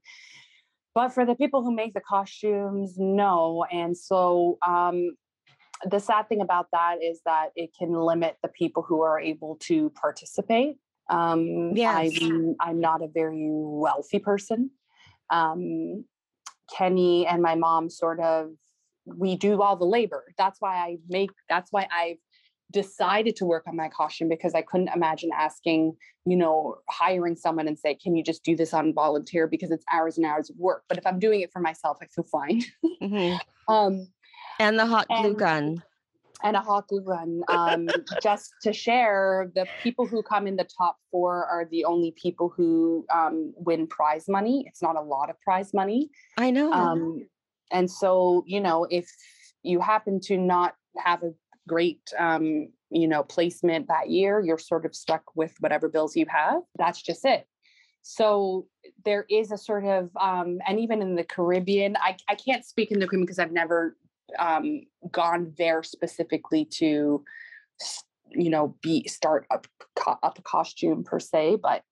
but 0.95 1.11
for 1.11 1.25
the 1.25 1.35
people 1.35 1.63
who 1.63 1.75
make 1.75 1.95
the 1.95 2.01
costumes 2.01 2.95
no. 2.99 3.65
And 3.71 3.97
so 3.97 4.59
um, 4.67 5.11
the 5.89 6.01
sad 6.01 6.29
thing 6.29 6.41
about 6.41 6.67
that 6.73 6.97
is 7.03 7.21
that 7.25 7.51
it 7.57 7.71
can 7.79 7.93
limit 7.93 8.37
the 8.43 8.49
people 8.49 8.83
who 8.83 9.03
are 9.03 9.21
able 9.21 9.57
to 9.63 9.91
participate. 9.91 10.77
Um, 11.09 11.73
yes. 11.75 12.19
I'm, 12.23 12.57
I'm 12.61 12.81
not 12.81 13.03
a 13.03 13.09
very 13.09 13.49
wealthy 13.51 14.19
person. 14.19 14.71
Um, 15.31 16.05
kenny 16.77 17.27
and 17.27 17.43
my 17.43 17.55
mom 17.55 17.91
sort 17.91 18.21
of 18.21 18.51
we 19.05 19.37
do 19.37 19.61
all 19.63 19.77
the 19.77 19.85
labor. 19.85 20.25
That's 20.39 20.61
why 20.61 20.77
i 20.77 20.99
make 21.09 21.31
that's 21.49 21.73
why 21.73 21.89
i've 21.93 22.19
decided 22.71 23.37
to 23.37 23.45
work 23.45 23.65
on 23.67 23.77
my 23.77 23.89
costume 23.89 24.29
because 24.29 24.55
I 24.55 24.63
couldn't 24.63 24.91
imagine 24.95 25.31
asking, 25.35 25.97
you 26.25 26.37
know, 26.37 26.77
hiring 26.89 27.37
someone 27.37 27.67
and 27.67 27.79
say, 27.79 27.95
can 27.95 28.15
you 28.17 28.23
just 28.23 28.45
do 28.45 28.57
this 28.57 28.73
on 28.73 28.95
volunteer 28.95 29.47
because 29.47 29.71
it's 29.71 29.85
hours 29.93 30.17
and 30.17 30.27
hours 30.27 30.51
of 30.51 30.57
work. 30.57 30.85
But 30.89 30.99
if 30.99 31.07
I'm 31.07 31.19
doing 31.19 31.41
it 31.41 31.53
for 31.53 31.61
myself, 31.61 31.99
I 32.01 32.07
feel 32.07 32.25
fine. 32.25 32.63
Mm-hmm. 33.03 33.37
um, 33.73 34.07
and 34.59 34.79
the 34.79 34.87
hot 34.87 35.09
glue 35.09 35.35
gun. 35.35 35.83
And 36.43 36.57
a 36.57 36.61
hot 36.61 36.89
glue 36.89 37.03
gun. 37.03 37.43
Um, 37.49 37.89
just 38.23 38.51
to 38.63 38.73
share, 38.73 39.51
the 39.55 39.67
people 39.83 40.07
who 40.07 40.23
come 40.23 40.47
in 40.47 40.57
the 40.57 40.67
top 40.79 40.97
four 41.11 41.45
are 41.47 41.67
the 41.71 41.85
only 41.85 42.13
people 42.13 42.53
who 42.55 43.05
um, 43.13 43.53
win 43.57 43.87
prize 43.87 44.27
money. 44.27 44.65
It's 44.67 44.81
not 44.81 44.97
a 44.97 45.03
lot 45.03 45.29
of 45.29 45.39
prize 45.43 45.75
money. 45.75 46.11
I 46.39 46.51
know. 46.51 46.73
Um, 46.73 47.27
and 47.71 47.91
so, 47.91 48.43
you 48.47 48.61
know, 48.61 48.87
if 48.91 49.11
you 49.63 49.81
happen 49.81 50.21
to 50.21 50.39
not 50.39 50.75
have 50.99 51.23
a 51.23 51.33
great 51.71 52.03
um, 52.19 52.69
you 52.91 53.07
know 53.07 53.23
placement 53.23 53.87
that 53.87 54.11
year 54.11 54.41
you're 54.41 54.59
sort 54.59 54.85
of 54.85 54.95
stuck 54.95 55.25
with 55.37 55.55
whatever 55.61 55.89
bills 55.89 56.17
you 56.17 56.27
have 56.29 56.63
that's 56.77 57.01
just 57.01 57.25
it. 57.25 57.47
So 58.03 58.67
there 59.05 59.27
is 59.29 59.53
a 59.53 59.59
sort 59.59 59.85
of 59.85 60.11
um, 60.21 60.59
and 60.67 60.81
even 60.81 61.03
in 61.03 61.15
the 61.15 61.25
caribbean 61.35 61.97
i, 62.09 62.17
I 62.29 62.35
can't 62.35 62.65
speak 62.65 62.91
in 62.91 62.99
the 62.99 63.07
caribbean 63.07 63.27
because 63.27 63.39
i've 63.39 63.59
never 63.63 63.97
um, 64.39 64.83
gone 65.11 65.53
there 65.59 65.83
specifically 65.83 66.65
to 66.81 67.25
you 68.45 68.51
know 68.51 68.75
be 68.83 69.07
start 69.09 69.47
up, 69.51 69.67
up 70.23 70.39
a 70.39 70.43
costume 70.43 71.05
per 71.05 71.21
se 71.21 71.59
but 71.63 71.83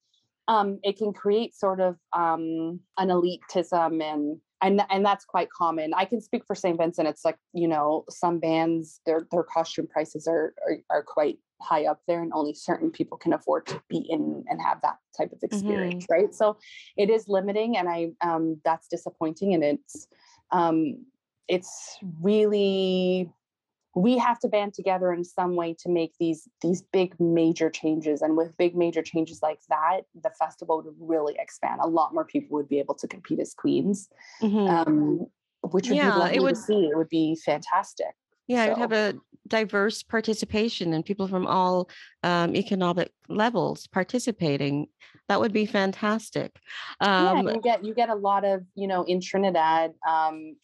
um, 0.49 0.79
it 0.83 0.97
can 0.97 1.13
create 1.13 1.55
sort 1.55 1.79
of 1.79 1.97
um, 2.15 2.81
an 2.97 3.09
elitism 3.17 4.03
and 4.03 4.41
and 4.63 4.83
and 4.91 5.05
that's 5.05 5.25
quite 5.25 5.51
common. 5.51 5.93
I 5.95 6.05
can 6.05 6.21
speak 6.21 6.45
for 6.47 6.55
St. 6.55 6.77
Vincent. 6.77 7.09
It's 7.09 7.25
like 7.25 7.39
you 7.53 7.69
know 7.69 8.05
some 8.09 8.39
bands 8.39 9.01
their 9.07 9.27
their 9.31 9.43
costume 9.43 9.87
prices 9.87 10.27
are, 10.27 10.55
are, 10.67 10.79
are 10.91 11.03
quite 11.03 11.39
high 11.61 11.87
up 11.87 12.01
there, 12.07 12.23
and 12.23 12.33
only 12.35 12.55
certain 12.55 12.91
people 12.91 13.19
can 13.19 13.33
afford 13.33 13.67
to 13.67 13.81
be 13.89 13.99
in 13.99 14.45
and 14.49 14.61
have 14.61 14.81
that 14.83 14.99
type 15.17 15.33
of 15.33 15.39
experience, 15.43 16.05
mm-hmm. 16.05 16.25
right? 16.25 16.35
So 16.35 16.57
it 16.97 17.11
is 17.11 17.29
limiting, 17.29 17.77
and 17.77 17.89
I 17.89 18.11
um, 18.21 18.61
that's 18.65 18.89
disappointing, 18.89 19.55
and 19.55 19.65
it's 19.65 20.09
um, 20.51 21.05
it's 21.49 21.99
really 22.21 23.31
we 23.99 24.17
have 24.17 24.39
to 24.39 24.49
band 24.49 24.75
together 24.75 25.13
in 25.13 25.25
some 25.25 25.57
way 25.57 25.75
to 25.81 25.89
make 25.89 26.13
these 26.21 26.49
these 26.63 26.83
big 26.93 27.19
major 27.19 27.69
changes 27.69 28.23
and 28.23 28.37
with 28.37 28.57
big 28.57 28.77
major 28.77 29.03
changes 29.03 29.41
like 29.43 29.59
that 29.69 30.03
the 30.23 30.31
festival 30.39 30.83
would 30.83 30.95
really 31.01 31.35
expand 31.39 31.81
a 31.83 31.87
lot 31.87 32.15
more 32.15 32.25
people 32.25 32.57
would 32.57 32.69
be 32.69 32.79
able 32.79 32.95
to 32.95 33.09
compete 33.09 33.41
as 33.41 33.55
queens 33.55 34.09
mm-hmm. 34.41 34.69
um, 34.69 35.27
which 35.63 35.89
would 35.89 35.97
yeah, 35.97 36.29
be 36.31 36.37
it 36.37 36.43
would 36.43 36.57
see 36.57 36.87
it 36.87 36.97
would 36.97 37.09
be 37.09 37.37
fantastic 37.45 38.15
yeah 38.47 38.65
so. 38.65 38.67
it 38.67 38.69
would 38.71 38.79
have 38.79 38.93
a 38.93 39.15
diverse 39.49 40.03
participation 40.03 40.93
and 40.93 41.05
people 41.05 41.27
from 41.27 41.47
all 41.47 41.89
um, 42.23 42.55
economic 42.55 43.11
levels 43.29 43.89
participating 43.89 44.87
that 45.29 45.41
would 45.41 45.53
be 45.53 45.67
fantastic 45.67 46.55
um, 47.01 47.47
yeah, 47.47 47.55
you 47.55 47.61
get 47.61 47.85
you 47.85 47.95
get 47.95 48.11
a 48.11 48.15
lot 48.15 48.45
of 48.45 48.63
you 48.77 48.87
know 48.87 49.03
in 49.05 49.21
trinidad 49.21 49.93
um, 50.09 50.55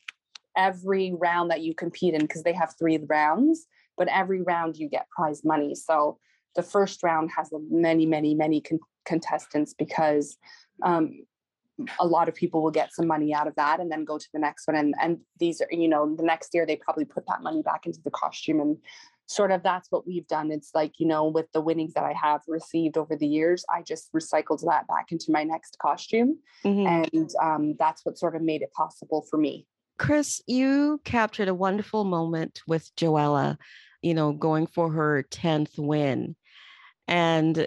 every 0.57 1.13
round 1.13 1.51
that 1.51 1.63
you 1.63 1.75
compete 1.75 2.15
in 2.15 2.21
because 2.21 2.43
they 2.43 2.53
have 2.53 2.75
three 2.79 2.99
rounds, 3.09 3.67
but 3.97 4.09
every 4.09 4.43
round 4.43 4.77
you 4.77 4.89
get 4.89 5.09
prize 5.11 5.45
money. 5.45 5.75
So 5.75 6.19
the 6.55 6.63
first 6.63 7.03
round 7.03 7.31
has 7.37 7.51
many, 7.71 8.07
many, 8.07 8.35
many 8.35 8.61
con- 8.61 8.81
contestants 9.05 9.75
because 9.75 10.37
um, 10.83 11.25
a 11.99 12.07
lot 12.07 12.29
of 12.29 12.35
people 12.35 12.63
will 12.63 12.71
get 12.71 12.95
some 12.95 13.07
money 13.07 13.35
out 13.35 13.49
of 13.49 13.55
that 13.57 13.81
and 13.81 13.91
then 13.91 14.05
go 14.05 14.19
to 14.19 14.29
the 14.33 14.39
next 14.39 14.67
one. 14.67 14.77
And 14.77 14.95
and 15.01 15.19
these 15.39 15.61
are, 15.61 15.69
you 15.71 15.89
know, 15.89 16.15
the 16.15 16.23
next 16.23 16.55
year 16.55 16.67
they 16.67 16.77
probably 16.77 17.05
put 17.05 17.27
that 17.27 17.43
money 17.43 17.63
back 17.63 17.87
into 17.87 18.01
the 18.05 18.11
costume 18.11 18.61
and 18.61 18.77
sort 19.27 19.51
of 19.51 19.63
that's 19.63 19.91
what 19.91 20.07
we've 20.07 20.27
done. 20.27 20.51
It's 20.51 20.71
like, 20.75 20.93
you 20.99 21.07
know, 21.07 21.27
with 21.27 21.51
the 21.53 21.61
winnings 21.61 21.95
that 21.95 22.05
I 22.05 22.13
have 22.13 22.43
received 22.47 22.97
over 22.97 23.17
the 23.17 23.27
years, 23.27 23.65
I 23.75 23.83
just 23.83 24.13
recycled 24.13 24.61
that 24.67 24.87
back 24.87 25.13
into 25.13 25.27
my 25.31 25.45
next 25.45 25.79
costume. 25.79 26.39
Mm-hmm. 26.65 27.15
And 27.15 27.31
um, 27.43 27.75
that's 27.79 28.05
what 28.05 28.19
sort 28.19 28.37
of 28.37 28.43
made 28.43 28.63
it 28.63 28.73
possible 28.73 29.27
for 29.31 29.39
me. 29.39 29.67
Chris, 29.99 30.43
you 30.47 31.01
captured 31.05 31.49
a 31.49 31.55
wonderful 31.55 32.05
moment 32.05 32.63
with 32.67 32.95
Joella, 32.97 33.57
you 34.03 34.15
know, 34.15 34.33
going 34.33 34.67
for 34.67 34.91
her 34.91 35.25
10th 35.31 35.79
win. 35.79 36.37
And 37.07 37.67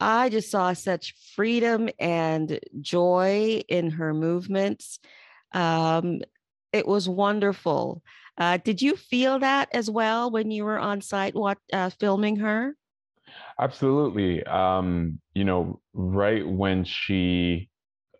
I 0.00 0.30
just 0.30 0.50
saw 0.50 0.72
such 0.72 1.14
freedom 1.34 1.90
and 1.98 2.58
joy 2.80 3.62
in 3.68 3.90
her 3.90 4.14
movements. 4.14 4.98
Um, 5.52 6.22
it 6.72 6.86
was 6.86 7.08
wonderful. 7.08 8.02
Uh, 8.38 8.56
did 8.56 8.80
you 8.80 8.96
feel 8.96 9.38
that 9.40 9.68
as 9.74 9.90
well 9.90 10.30
when 10.30 10.50
you 10.50 10.64
were 10.64 10.78
on 10.78 11.02
site 11.02 11.34
what, 11.34 11.58
uh, 11.72 11.90
filming 11.90 12.36
her? 12.36 12.74
Absolutely. 13.58 14.42
Um, 14.44 15.20
you 15.34 15.44
know, 15.44 15.80
right 15.92 16.46
when 16.46 16.84
she 16.84 17.68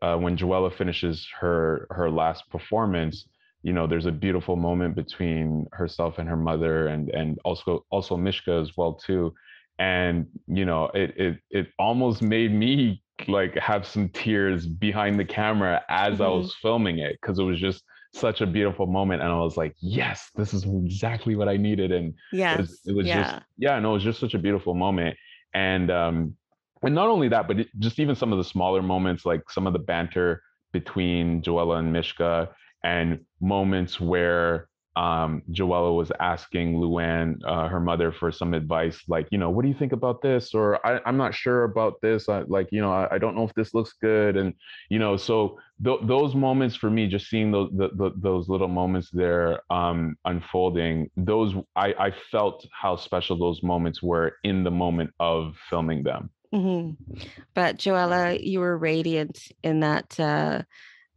uh, 0.02 0.16
when 0.16 0.36
Joella 0.36 0.72
finishes 0.72 1.28
her 1.40 1.86
her 1.90 2.10
last 2.10 2.48
performance, 2.50 3.26
you 3.62 3.72
know, 3.72 3.86
there's 3.86 4.06
a 4.06 4.12
beautiful 4.12 4.56
moment 4.56 4.94
between 4.94 5.66
herself 5.72 6.18
and 6.18 6.28
her 6.28 6.36
mother, 6.36 6.88
and 6.88 7.08
and 7.10 7.38
also 7.44 7.84
also 7.90 8.16
Mischka 8.16 8.60
as 8.60 8.76
well 8.76 8.94
too, 8.94 9.34
and 9.78 10.26
you 10.46 10.64
know, 10.64 10.86
it 10.94 11.14
it 11.16 11.38
it 11.50 11.68
almost 11.78 12.22
made 12.22 12.52
me 12.52 13.02
like 13.28 13.54
have 13.58 13.86
some 13.86 14.08
tears 14.08 14.66
behind 14.66 15.18
the 15.20 15.24
camera 15.24 15.82
as 15.88 16.14
mm-hmm. 16.14 16.22
I 16.22 16.28
was 16.28 16.54
filming 16.62 16.98
it 16.98 17.18
because 17.20 17.38
it 17.38 17.44
was 17.44 17.60
just 17.60 17.84
such 18.12 18.40
a 18.40 18.46
beautiful 18.46 18.86
moment 18.86 19.22
and 19.22 19.30
i 19.30 19.38
was 19.38 19.56
like 19.56 19.72
yes 19.80 20.30
this 20.34 20.52
is 20.52 20.64
exactly 20.64 21.36
what 21.36 21.48
i 21.48 21.56
needed 21.56 21.92
and 21.92 22.12
yes, 22.32 22.58
it 22.58 22.60
was, 22.60 22.80
it 22.86 22.96
was 22.96 23.06
yeah. 23.06 23.22
just 23.22 23.42
yeah 23.56 23.78
no 23.78 23.90
it 23.90 23.94
was 23.94 24.02
just 24.02 24.18
such 24.18 24.34
a 24.34 24.38
beautiful 24.38 24.74
moment 24.74 25.16
and 25.54 25.92
um 25.92 26.34
and 26.82 26.94
not 26.94 27.08
only 27.08 27.28
that, 27.28 27.46
but 27.46 27.60
it, 27.60 27.68
just 27.78 27.98
even 27.98 28.14
some 28.14 28.32
of 28.32 28.38
the 28.38 28.44
smaller 28.44 28.82
moments, 28.82 29.26
like 29.26 29.50
some 29.50 29.66
of 29.66 29.72
the 29.72 29.78
banter 29.78 30.42
between 30.72 31.42
Joella 31.42 31.78
and 31.78 31.94
Mischka, 31.94 32.48
and 32.84 33.20
moments 33.40 34.00
where 34.00 34.68
um, 34.96 35.42
Joella 35.50 35.96
was 35.96 36.10
asking 36.18 36.78
Lou-Ann, 36.78 37.38
uh, 37.46 37.68
her 37.68 37.80
mother, 37.80 38.12
for 38.12 38.32
some 38.32 38.54
advice, 38.54 39.00
like, 39.08 39.28
you 39.30 39.38
know, 39.38 39.48
what 39.48 39.62
do 39.62 39.68
you 39.68 39.74
think 39.74 39.92
about 39.92 40.20
this? 40.20 40.52
Or 40.52 40.84
I, 40.84 41.00
am 41.08 41.16
not 41.16 41.34
sure 41.34 41.64
about 41.64 42.00
this. 42.02 42.28
I, 42.28 42.40
like, 42.40 42.68
you 42.72 42.80
know, 42.80 42.92
I, 42.92 43.14
I, 43.14 43.18
don't 43.18 43.36
know 43.36 43.44
if 43.44 43.54
this 43.54 43.72
looks 43.72 43.94
good. 44.00 44.36
And, 44.36 44.52
you 44.88 44.98
know, 44.98 45.16
so 45.16 45.58
th- 45.84 46.00
those 46.02 46.34
moments 46.34 46.74
for 46.74 46.90
me, 46.90 47.06
just 47.06 47.30
seeing 47.30 47.52
those 47.52 47.70
the, 47.72 47.90
the, 47.94 48.10
those 48.16 48.48
little 48.48 48.68
moments 48.68 49.10
there 49.12 49.60
um, 49.70 50.16
unfolding, 50.24 51.08
those 51.16 51.54
I, 51.76 51.94
I 51.98 52.14
felt 52.30 52.66
how 52.72 52.96
special 52.96 53.38
those 53.38 53.62
moments 53.62 54.02
were 54.02 54.32
in 54.42 54.64
the 54.64 54.70
moment 54.72 55.10
of 55.20 55.54
filming 55.70 56.02
them. 56.02 56.30
Mm-hmm. 56.52 57.22
But 57.54 57.78
Joella, 57.78 58.44
you 58.44 58.58
were 58.58 58.76
radiant 58.76 59.52
in 59.62 59.80
that 59.80 60.18
uh, 60.18 60.62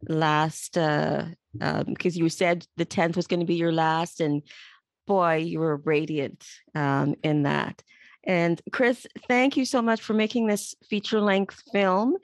last 0.08 0.76
uh, 0.78 1.26
because 1.52 2.16
um, 2.16 2.22
you 2.22 2.28
said 2.28 2.66
the 2.76 2.86
10th 2.86 3.16
was 3.16 3.26
going 3.26 3.40
to 3.40 3.46
be 3.46 3.54
your 3.54 3.72
last 3.72 4.20
and 4.20 4.42
boy 5.06 5.36
you 5.36 5.60
were 5.60 5.76
radiant 5.76 6.46
um, 6.74 7.14
in 7.22 7.44
that. 7.44 7.82
And 8.24 8.60
chris 8.72 9.06
thank 9.28 9.56
you 9.56 9.64
so 9.64 9.82
much 9.82 10.00
for 10.00 10.14
making 10.14 10.46
this 10.46 10.74
feature 10.88 11.20
length 11.20 11.62
film. 11.72 12.16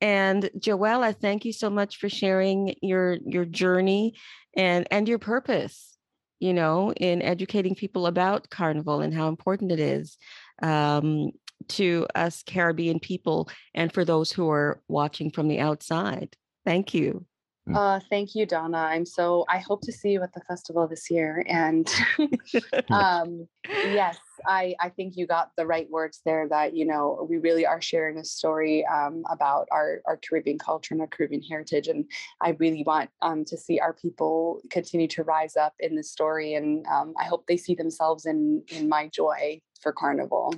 And 0.00 0.48
joella 0.58 1.14
thank 1.16 1.44
you 1.44 1.52
so 1.52 1.68
much 1.68 1.98
for 1.98 2.08
sharing 2.08 2.74
your 2.82 3.18
your 3.26 3.44
journey 3.44 4.14
and 4.56 4.86
and 4.90 5.08
your 5.08 5.18
purpose 5.18 5.96
you 6.40 6.54
know 6.54 6.92
in 6.92 7.20
educating 7.22 7.74
people 7.74 8.06
about 8.06 8.48
carnival 8.48 9.00
and 9.00 9.12
how 9.12 9.28
important 9.28 9.72
it 9.72 9.80
is 9.80 10.16
um, 10.62 11.32
to 11.66 12.06
us 12.14 12.42
caribbean 12.42 13.00
people 13.00 13.48
and 13.74 13.92
for 13.92 14.04
those 14.04 14.30
who 14.32 14.48
are 14.50 14.80
watching 14.88 15.30
from 15.30 15.48
the 15.48 15.60
outside. 15.60 16.36
Thank 16.64 16.94
you. 16.94 17.26
Uh, 17.74 18.00
thank 18.10 18.34
you, 18.34 18.46
Donna. 18.46 18.78
I'm 18.78 19.04
so, 19.04 19.44
I 19.48 19.58
hope 19.58 19.82
to 19.82 19.92
see 19.92 20.10
you 20.10 20.22
at 20.22 20.32
the 20.32 20.40
festival 20.40 20.86
this 20.86 21.10
year. 21.10 21.44
And 21.48 21.92
um, 22.90 23.46
yes, 23.66 24.18
I, 24.46 24.74
I 24.80 24.88
think 24.88 25.16
you 25.16 25.26
got 25.26 25.50
the 25.56 25.66
right 25.66 25.88
words 25.90 26.20
there 26.24 26.48
that, 26.48 26.76
you 26.76 26.86
know, 26.86 27.26
we 27.28 27.36
really 27.36 27.66
are 27.66 27.80
sharing 27.80 28.18
a 28.18 28.24
story 28.24 28.86
um, 28.86 29.22
about 29.30 29.68
our, 29.70 30.00
our 30.06 30.16
Caribbean 30.16 30.58
culture 30.58 30.94
and 30.94 31.00
our 31.00 31.06
Caribbean 31.06 31.42
heritage. 31.42 31.88
And 31.88 32.04
I 32.40 32.50
really 32.58 32.84
want 32.84 33.10
um, 33.22 33.44
to 33.46 33.56
see 33.56 33.80
our 33.80 33.92
people 33.92 34.60
continue 34.70 35.08
to 35.08 35.24
rise 35.24 35.56
up 35.56 35.74
in 35.80 35.96
this 35.96 36.10
story. 36.10 36.54
And 36.54 36.86
um, 36.86 37.14
I 37.20 37.24
hope 37.24 37.46
they 37.46 37.56
see 37.56 37.74
themselves 37.74 38.26
in, 38.26 38.62
in 38.68 38.88
my 38.88 39.08
joy 39.08 39.60
for 39.80 39.92
Carnival. 39.92 40.54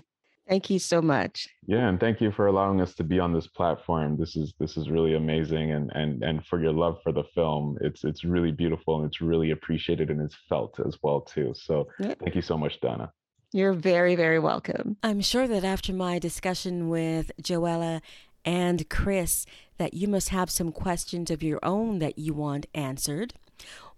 Thank 0.51 0.69
you 0.69 0.81
so 0.81 1.01
much. 1.01 1.49
Yeah, 1.67 1.89
and 1.89 2.01
thank 2.01 2.21
you 2.21 2.33
for 2.33 2.49
allowing 2.49 2.81
us 2.81 2.93
to 2.97 3.05
be 3.05 3.21
on 3.21 3.33
this 3.33 3.47
platform. 3.47 4.17
This 4.17 4.35
is 4.35 4.53
this 4.59 4.77
is 4.77 4.91
really 4.91 5.15
amazing, 5.15 5.71
and 5.71 5.93
and 5.95 6.25
and 6.25 6.45
for 6.45 6.61
your 6.61 6.73
love 6.73 6.99
for 7.05 7.13
the 7.13 7.23
film. 7.23 7.79
It's 7.81 8.03
it's 8.03 8.25
really 8.25 8.51
beautiful 8.51 8.97
and 8.97 9.07
it's 9.07 9.21
really 9.21 9.53
appreciated 9.53 10.11
and 10.11 10.21
it's 10.21 10.37
felt 10.49 10.81
as 10.85 10.99
well 11.05 11.21
too. 11.21 11.55
So 11.55 11.87
thank 12.03 12.35
you 12.35 12.43
so 12.43 12.59
much, 12.59 12.81
Donna. 12.81 13.13
You're 13.53 13.75
very 13.75 14.17
very 14.17 14.41
welcome. 14.41 14.97
I'm 15.05 15.21
sure 15.21 15.47
that 15.47 15.63
after 15.63 15.93
my 15.93 16.19
discussion 16.19 16.89
with 16.89 17.31
Joella 17.41 18.01
and 18.45 18.91
Chris, 18.91 19.47
that 19.79 19.95
you 19.95 20.09
must 20.09 20.31
have 20.31 20.51
some 20.51 20.73
questions 20.73 21.31
of 21.31 21.45
your 21.45 21.61
own 21.63 22.01
that 22.01 22.19
you 22.19 22.35
want 22.35 22.67
answered. 22.75 23.35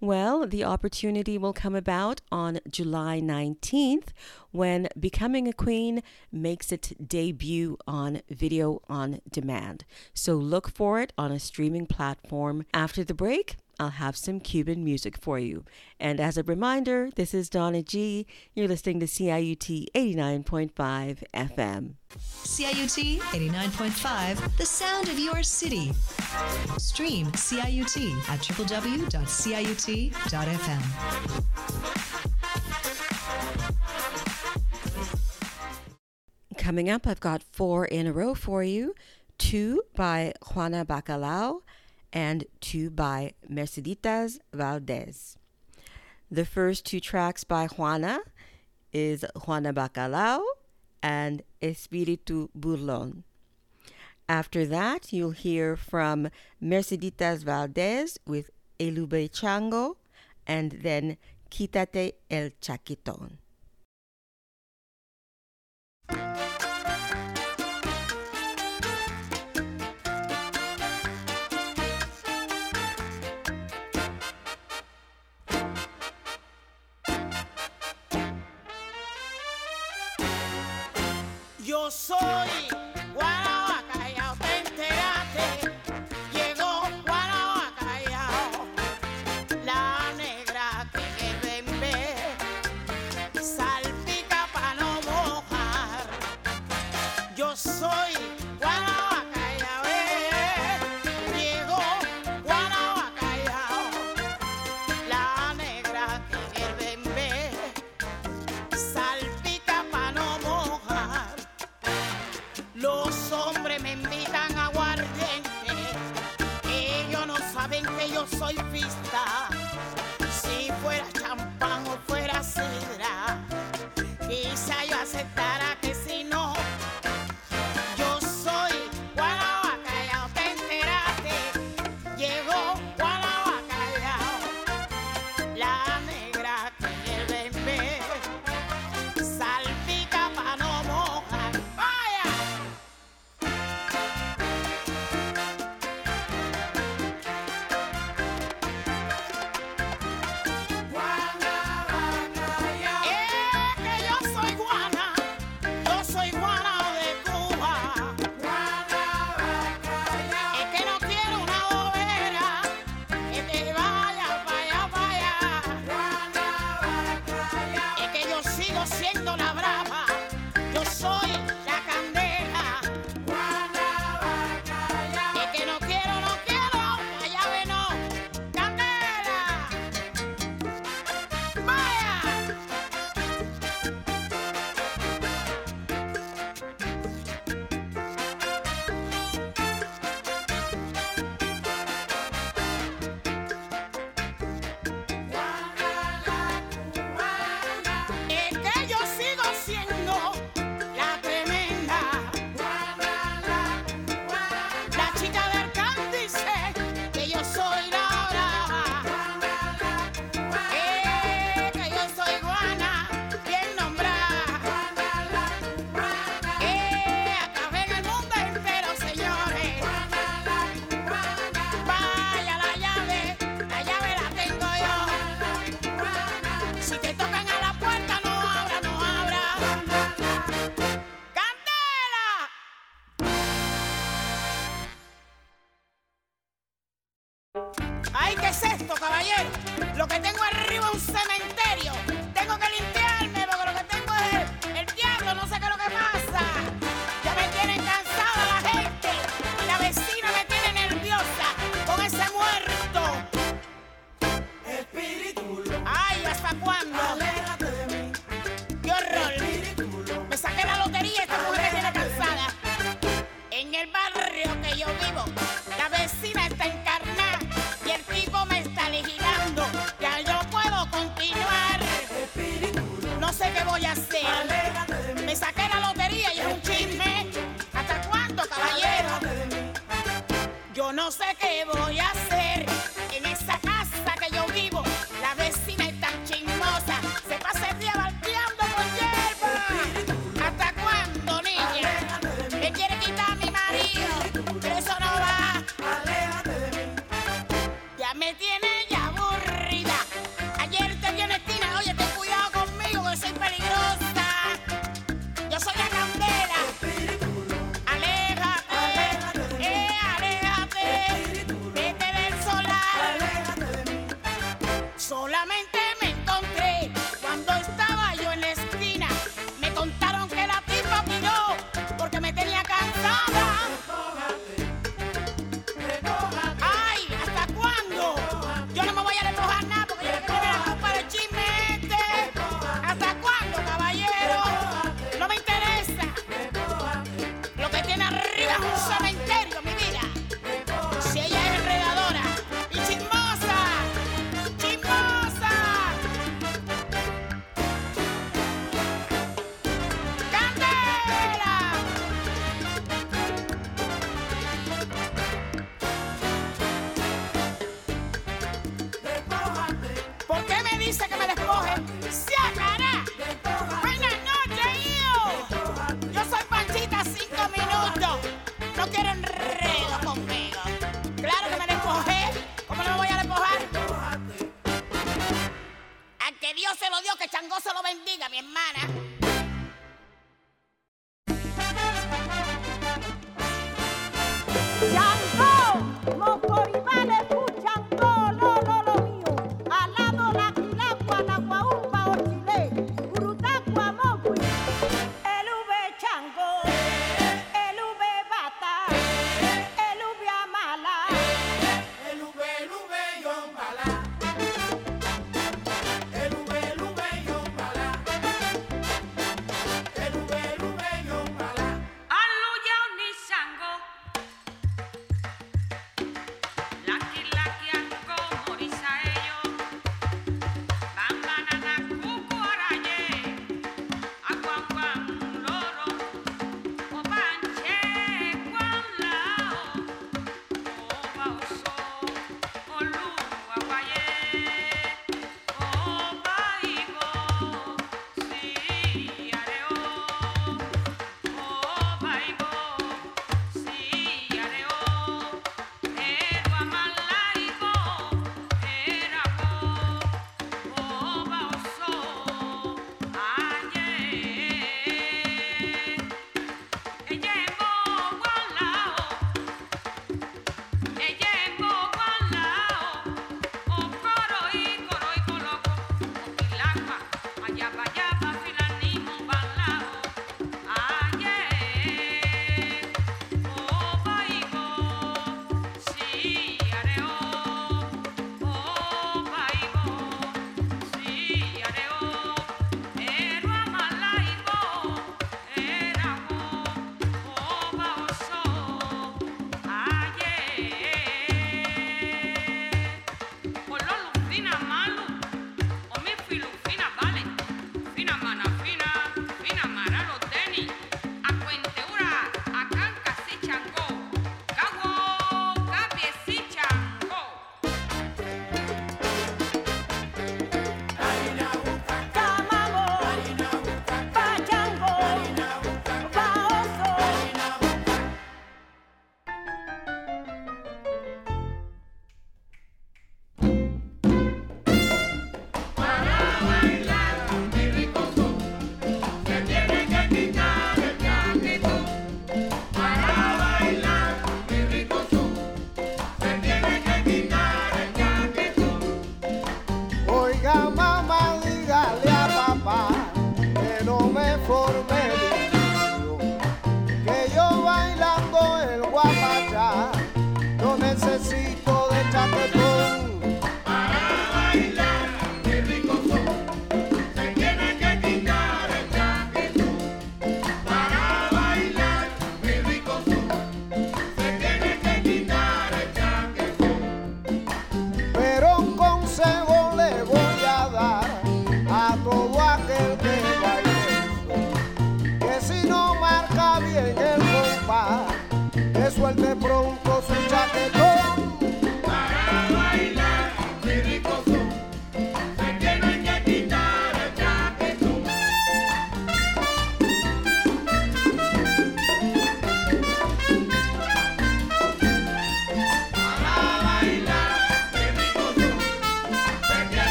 Well, 0.00 0.46
the 0.46 0.64
opportunity 0.64 1.38
will 1.38 1.52
come 1.52 1.76
about 1.76 2.20
on 2.32 2.58
July 2.68 3.20
19th 3.20 4.08
when 4.50 4.88
Becoming 4.98 5.46
a 5.46 5.52
Queen 5.52 6.02
makes 6.32 6.72
its 6.72 6.90
debut 6.90 7.78
on 7.86 8.22
video 8.28 8.82
on 8.88 9.20
demand. 9.30 9.84
So 10.12 10.34
look 10.34 10.68
for 10.68 11.00
it 11.00 11.12
on 11.16 11.30
a 11.30 11.38
streaming 11.38 11.86
platform. 11.86 12.66
After 12.74 13.04
the 13.04 13.14
break, 13.14 13.56
I'll 13.78 13.90
have 13.90 14.16
some 14.16 14.40
Cuban 14.40 14.84
music 14.84 15.16
for 15.16 15.38
you. 15.38 15.64
And 15.98 16.20
as 16.20 16.36
a 16.36 16.42
reminder, 16.42 17.10
this 17.14 17.34
is 17.34 17.48
Donna 17.48 17.82
G. 17.82 18.26
You're 18.54 18.68
listening 18.68 19.00
to 19.00 19.06
CIUT 19.06 19.86
89.5 19.94 21.22
FM. 21.34 21.94
CIUT 22.44 23.18
89.5, 23.20 24.56
the 24.56 24.66
sound 24.66 25.08
of 25.08 25.18
your 25.18 25.42
city. 25.42 25.92
Stream 26.78 27.26
CIUT 27.32 28.28
at 28.28 28.40
www.ciut.fm. 28.40 29.02
Coming 36.58 36.90
up, 36.90 37.06
I've 37.06 37.20
got 37.20 37.42
four 37.42 37.86
in 37.86 38.06
a 38.06 38.12
row 38.12 38.34
for 38.34 38.62
you 38.62 38.94
two 39.42 39.82
by 39.96 40.32
Juana 40.54 40.84
Bacallao 40.84 41.62
and 42.12 42.44
two 42.60 42.90
by 42.90 43.32
Merceditas 43.50 44.38
Valdes. 44.52 45.36
The 46.30 46.44
first 46.44 46.86
two 46.86 47.00
tracks 47.00 47.44
by 47.44 47.66
Juana 47.66 48.20
is 48.92 49.24
Juana 49.44 49.72
Bacallao 49.72 50.42
and 51.02 51.42
Espíritu 51.60 52.48
Burlón. 52.58 53.22
After 54.28 54.64
that, 54.66 55.12
you'll 55.12 55.32
hear 55.32 55.76
from 55.76 56.28
Merceditas 56.62 57.44
Valdes 57.44 58.18
with 58.26 58.50
Elube 58.78 59.30
Chango 59.30 59.96
and 60.46 60.72
then 60.82 61.16
Quítate 61.50 62.14
el 62.30 62.50
Chaquetón. 62.60 63.38
sonho. 81.92 82.51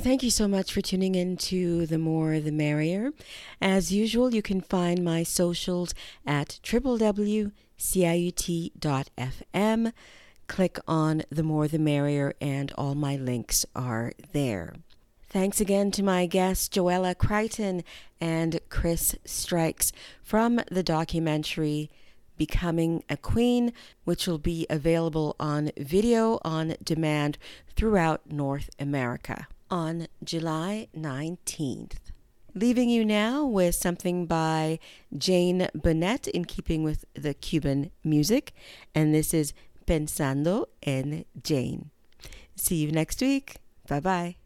Thank 0.00 0.22
you 0.22 0.30
so 0.30 0.48
much 0.48 0.72
for 0.72 0.80
tuning 0.80 1.14
in 1.14 1.36
to 1.36 1.84
The 1.84 1.98
More 1.98 2.40
the 2.40 2.50
Merrier. 2.50 3.12
As 3.60 3.92
usual, 3.92 4.34
you 4.34 4.40
can 4.40 4.62
find 4.62 5.04
my 5.04 5.22
socials 5.24 5.92
at 6.26 6.58
www.ciut.fm. 6.62 7.52
Click 10.46 10.78
on 10.88 11.22
The 11.28 11.42
More 11.42 11.68
the 11.68 11.78
Merrier, 11.78 12.32
and 12.40 12.72
all 12.78 12.94
my 12.94 13.16
links 13.16 13.66
are 13.76 14.12
there. 14.32 14.72
Thanks 15.28 15.60
again 15.60 15.90
to 15.90 16.02
my 16.02 16.24
guests, 16.24 16.70
Joella 16.70 17.14
Crichton 17.18 17.84
and 18.22 18.58
Chris 18.70 19.14
Strikes, 19.26 19.92
from 20.22 20.62
the 20.70 20.82
documentary 20.82 21.90
Becoming 22.38 23.04
a 23.10 23.18
Queen, 23.18 23.74
which 24.04 24.26
will 24.26 24.38
be 24.38 24.66
available 24.70 25.36
on 25.38 25.72
video 25.76 26.38
on 26.42 26.76
demand 26.82 27.36
throughout 27.76 28.30
North 28.30 28.70
America 28.78 29.46
on 29.70 30.08
July 30.24 30.88
19th. 30.96 31.98
Leaving 32.54 32.90
you 32.90 33.04
now 33.04 33.44
with 33.44 33.74
something 33.74 34.26
by 34.26 34.78
Jane 35.16 35.68
Bunnett 35.74 36.26
in 36.28 36.44
keeping 36.44 36.82
with 36.82 37.04
the 37.14 37.32
Cuban 37.32 37.90
music, 38.02 38.52
and 38.94 39.14
this 39.14 39.32
is 39.32 39.52
Pensando 39.86 40.66
en 40.82 41.24
Jane. 41.42 41.90
See 42.56 42.76
you 42.76 42.90
next 42.90 43.20
week. 43.20 43.56
Bye 43.88 44.00
bye. 44.00 44.36